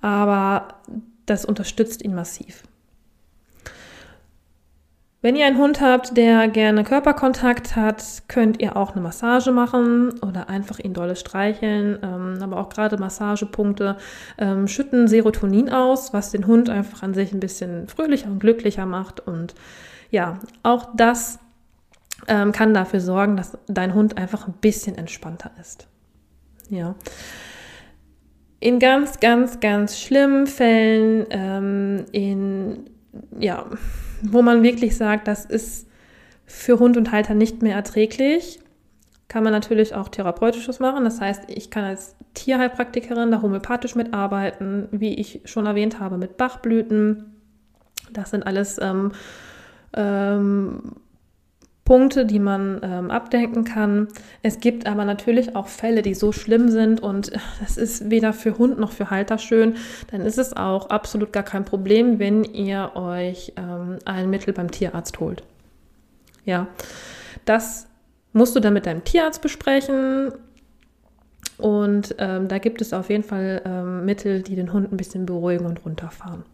aber 0.00 0.68
das 1.26 1.44
unterstützt 1.44 2.02
ihn 2.02 2.14
massiv. 2.14 2.64
Wenn 5.22 5.34
ihr 5.34 5.46
einen 5.46 5.56
Hund 5.56 5.80
habt, 5.80 6.16
der 6.16 6.46
gerne 6.48 6.84
Körperkontakt 6.84 7.74
hat, 7.74 8.04
könnt 8.28 8.60
ihr 8.60 8.76
auch 8.76 8.92
eine 8.92 9.00
Massage 9.00 9.50
machen 9.50 10.20
oder 10.20 10.48
einfach 10.50 10.78
ihn 10.78 10.92
dolle 10.92 11.16
streicheln. 11.16 11.98
Ähm, 12.02 12.38
aber 12.42 12.58
auch 12.58 12.68
gerade 12.68 12.98
Massagepunkte 12.98 13.96
ähm, 14.36 14.68
schütten 14.68 15.08
Serotonin 15.08 15.70
aus, 15.70 16.12
was 16.12 16.32
den 16.32 16.46
Hund 16.46 16.68
einfach 16.68 17.02
an 17.02 17.14
sich 17.14 17.32
ein 17.32 17.40
bisschen 17.40 17.88
fröhlicher 17.88 18.28
und 18.28 18.40
glücklicher 18.40 18.84
macht. 18.84 19.20
Und 19.20 19.54
ja, 20.10 20.38
auch 20.62 20.90
das 20.94 21.38
ähm, 22.28 22.52
kann 22.52 22.74
dafür 22.74 23.00
sorgen, 23.00 23.36
dass 23.36 23.56
dein 23.68 23.94
Hund 23.94 24.18
einfach 24.18 24.46
ein 24.46 24.54
bisschen 24.60 24.96
entspannter 24.96 25.50
ist. 25.58 25.88
Ja. 26.68 26.94
In 28.60 28.78
ganz, 28.78 29.18
ganz, 29.20 29.60
ganz 29.60 29.98
schlimmen 29.98 30.46
Fällen, 30.46 32.06
in 32.12 32.90
ja, 33.38 33.66
wo 34.22 34.42
man 34.42 34.62
wirklich 34.62 34.96
sagt, 34.96 35.28
das 35.28 35.44
ist 35.44 35.88
für 36.46 36.78
Hund 36.78 36.96
und 36.96 37.12
Halter 37.12 37.34
nicht 37.34 37.62
mehr 37.62 37.74
erträglich, 37.74 38.60
kann 39.28 39.42
man 39.42 39.52
natürlich 39.52 39.94
auch 39.94 40.08
therapeutisches 40.08 40.78
machen. 40.78 41.04
Das 41.04 41.20
heißt, 41.20 41.44
ich 41.48 41.70
kann 41.70 41.84
als 41.84 42.14
Tierheilpraktikerin 42.34 43.30
da 43.30 43.42
homöopathisch 43.42 43.96
mitarbeiten, 43.96 44.88
wie 44.92 45.14
ich 45.14 45.40
schon 45.44 45.66
erwähnt 45.66 45.98
habe, 45.98 46.16
mit 46.16 46.36
Bachblüten. 46.36 47.34
Das 48.12 48.30
sind 48.30 48.46
alles 48.46 48.78
ähm, 48.80 49.12
ähm, 49.94 50.92
Punkte, 51.86 52.26
die 52.26 52.40
man 52.40 52.80
ähm, 52.82 53.10
abdenken 53.10 53.64
kann. 53.64 54.08
Es 54.42 54.60
gibt 54.60 54.86
aber 54.86 55.06
natürlich 55.06 55.56
auch 55.56 55.68
Fälle, 55.68 56.02
die 56.02 56.14
so 56.14 56.32
schlimm 56.32 56.68
sind 56.68 57.00
und 57.00 57.32
das 57.60 57.78
ist 57.78 58.10
weder 58.10 58.34
für 58.34 58.58
Hund 58.58 58.78
noch 58.78 58.92
für 58.92 59.08
Halter 59.08 59.38
schön. 59.38 59.76
Dann 60.10 60.20
ist 60.20 60.36
es 60.36 60.54
auch 60.54 60.90
absolut 60.90 61.32
gar 61.32 61.44
kein 61.44 61.64
Problem, 61.64 62.18
wenn 62.18 62.44
ihr 62.44 62.90
euch 62.96 63.54
ähm, 63.56 63.98
ein 64.04 64.28
Mittel 64.28 64.52
beim 64.52 64.70
Tierarzt 64.70 65.20
holt. 65.20 65.44
Ja, 66.44 66.66
das 67.46 67.86
musst 68.32 68.56
du 68.56 68.60
dann 68.60 68.74
mit 68.74 68.84
deinem 68.84 69.04
Tierarzt 69.04 69.40
besprechen. 69.40 70.32
Und 71.56 72.16
ähm, 72.18 72.48
da 72.48 72.58
gibt 72.58 72.82
es 72.82 72.92
auf 72.92 73.08
jeden 73.10 73.22
Fall 73.22 73.62
ähm, 73.64 74.04
Mittel, 74.04 74.42
die 74.42 74.56
den 74.56 74.72
Hund 74.72 74.92
ein 74.92 74.96
bisschen 74.96 75.24
beruhigen 75.24 75.64
und 75.64 75.84
runterfahren. 75.86 76.44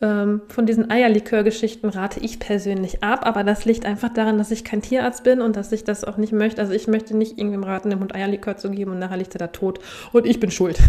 Ähm, 0.00 0.42
von 0.48 0.66
diesen 0.66 0.90
Eierlikör-Geschichten 0.90 1.88
rate 1.88 2.20
ich 2.20 2.40
persönlich 2.40 3.02
ab, 3.04 3.24
aber 3.24 3.44
das 3.44 3.64
liegt 3.64 3.86
einfach 3.86 4.12
daran, 4.12 4.38
dass 4.38 4.50
ich 4.50 4.64
kein 4.64 4.82
Tierarzt 4.82 5.22
bin 5.22 5.40
und 5.40 5.56
dass 5.56 5.70
ich 5.72 5.84
das 5.84 6.04
auch 6.04 6.16
nicht 6.16 6.32
möchte. 6.32 6.60
Also 6.60 6.72
ich 6.72 6.88
möchte 6.88 7.16
nicht 7.16 7.38
irgendwem 7.38 7.62
raten, 7.62 7.90
dem 7.90 8.00
Hund 8.00 8.14
Eierlikör 8.14 8.56
zu 8.56 8.70
geben 8.70 8.90
und 8.90 8.98
nachher 8.98 9.16
liegt 9.16 9.34
er 9.36 9.38
da 9.38 9.46
tot 9.48 9.78
und 10.12 10.26
ich 10.26 10.40
bin 10.40 10.50
schuld. 10.50 10.80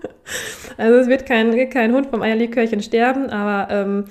also 0.76 0.98
es 0.98 1.08
wird 1.08 1.24
kein, 1.26 1.70
kein 1.70 1.94
Hund 1.94 2.08
vom 2.08 2.20
Eierlikörchen 2.20 2.82
sterben, 2.82 3.30
aber 3.30 3.72
ähm, 3.72 4.04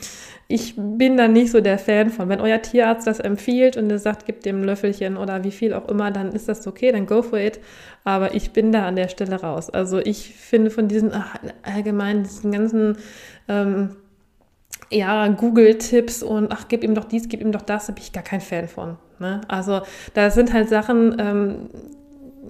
ich 0.47 0.73
bin 0.75 1.15
da 1.15 1.27
nicht 1.27 1.51
so 1.51 1.61
der 1.61 1.77
Fan 1.77 2.09
von. 2.09 2.27
Wenn 2.27 2.41
euer 2.41 2.61
Tierarzt 2.61 3.07
das 3.07 3.19
empfiehlt 3.19 3.77
und 3.77 3.89
er 3.89 3.99
sagt, 3.99 4.25
gebt 4.25 4.45
dem 4.45 4.61
ein 4.61 4.63
Löffelchen 4.65 5.15
oder 5.15 5.43
wie 5.43 5.51
viel 5.51 5.73
auch 5.73 5.87
immer, 5.87 6.11
dann 6.11 6.31
ist 6.31 6.49
das 6.49 6.67
okay, 6.67 6.91
dann 6.91 7.05
go 7.05 7.21
for 7.21 7.39
it. 7.39 7.59
Aber 8.03 8.35
ich 8.35 8.51
bin 8.51 8.71
da 8.71 8.85
an 8.85 8.95
der 8.95 9.07
Stelle 9.07 9.41
raus. 9.41 9.69
Also 9.69 9.99
ich 9.99 10.35
finde 10.35 10.69
von 10.69 10.87
diesen 10.87 11.13
ach, 11.13 11.35
allgemein, 11.63 12.23
diesen 12.23 12.51
ganzen 12.51 12.97
ähm, 13.47 13.95
ja, 14.93 15.27
Google-Tipps 15.27 16.23
und 16.23 16.51
ach, 16.51 16.67
gib 16.67 16.83
ihm 16.83 16.95
doch 16.95 17.05
dies, 17.05 17.27
gib 17.27 17.41
ihm 17.41 17.51
doch 17.51 17.61
das, 17.61 17.87
da 17.87 17.93
bin 17.93 18.03
ich 18.03 18.13
gar 18.13 18.23
kein 18.23 18.41
Fan 18.41 18.67
von. 18.67 18.97
Ne? 19.19 19.41
Also 19.47 19.81
da 20.13 20.29
sind 20.29 20.53
halt 20.53 20.69
Sachen, 20.69 21.15
ähm, 21.19 21.55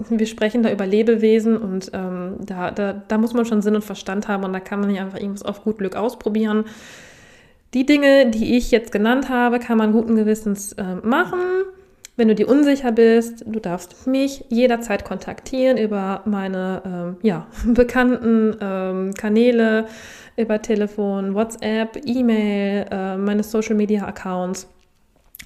wir 0.10 0.26
sprechen 0.26 0.64
da 0.64 0.72
über 0.72 0.86
Lebewesen 0.86 1.58
und 1.58 1.92
ähm, 1.94 2.38
da, 2.40 2.72
da, 2.72 2.94
da 3.08 3.18
muss 3.18 3.34
man 3.34 3.46
schon 3.46 3.62
Sinn 3.62 3.76
und 3.76 3.84
Verstand 3.84 4.28
haben 4.28 4.44
und 4.44 4.54
da 4.54 4.60
kann 4.60 4.80
man 4.80 4.90
nicht 4.90 5.00
einfach 5.00 5.20
irgendwas 5.20 5.44
auf 5.44 5.64
gut 5.64 5.78
Glück 5.78 5.96
ausprobieren. 5.96 6.66
Die 7.74 7.86
Dinge, 7.86 8.30
die 8.30 8.58
ich 8.58 8.72
jetzt 8.72 8.92
genannt 8.92 9.30
habe, 9.30 9.60
kann 9.60 9.78
man 9.78 9.92
guten 9.92 10.16
Gewissens 10.16 10.74
äh, 10.74 10.96
machen. 11.04 11.40
Wenn 12.16 12.28
du 12.28 12.36
dir 12.36 12.48
unsicher 12.48 12.92
bist, 12.92 13.44
du 13.48 13.60
darfst 13.60 14.06
mich 14.06 14.46
jederzeit 14.50 15.04
kontaktieren 15.04 15.78
über 15.78 16.22
meine 16.26 16.82
ähm, 16.86 17.18
ja, 17.24 17.48
bekannten 17.66 18.56
ähm, 18.62 19.14
Kanäle, 19.16 19.88
über 20.38 20.62
Telefon, 20.62 21.34
WhatsApp, 21.34 22.00
E-Mail, 22.06 22.86
äh, 22.92 23.18
meine 23.18 23.44
Social 23.44 23.76
Media 23.76 24.06
Accounts. 24.06 24.68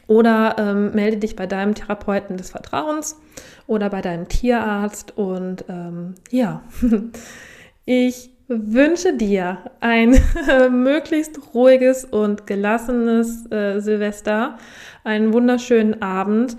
Oder 0.08 0.56
ähm, 0.58 0.93
melde 0.93 1.17
dich 1.17 1.36
bei 1.36 1.47
deinem 1.47 1.75
Therapeuten 1.75 2.38
des 2.38 2.51
Vertrauens 2.51 3.17
oder 3.65 3.89
bei 3.89 4.01
deinem 4.01 4.30
Tierarzt. 4.30 5.17
Und 5.17 5.65
ähm, 5.67 6.15
ja, 6.32 6.63
ich 7.86 8.30
wünsche 8.47 9.13
dir 9.13 9.57
ein 9.79 10.19
möglichst 10.71 11.39
ruhiges 11.53 12.05
und 12.05 12.47
gelassenes 12.47 13.49
äh, 13.51 13.79
Silvester, 13.79 14.57
einen 15.03 15.33
wunderschönen 15.33 16.01
Abend. 16.01 16.57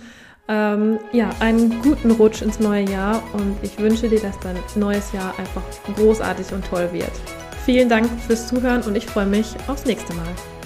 Ähm, 0.51 0.99
ja, 1.13 1.29
einen 1.41 1.83
guten 1.83 2.11
Rutsch 2.13 2.41
ins 2.41 2.59
neue 2.59 2.89
Jahr 2.89 3.23
und 3.35 3.57
ich 3.63 3.79
wünsche 3.79 4.09
dir, 4.09 4.21
dass 4.21 4.39
dein 4.41 4.57
neues 4.77 5.13
Jahr 5.13 5.39
einfach 5.39 5.63
großartig 5.95 6.53
und 6.53 6.65
toll 6.65 6.89
wird. 6.91 7.13
Vielen 7.67 7.91
Dank 7.91 8.09
fürs 8.27 8.49
Zuhören 8.49 8.83
und 8.83 8.97
ich 8.97 9.05
freue 9.05 9.27
mich 9.27 9.55
aufs 9.67 9.85
nächste 9.85 10.15
Mal. 10.15 10.58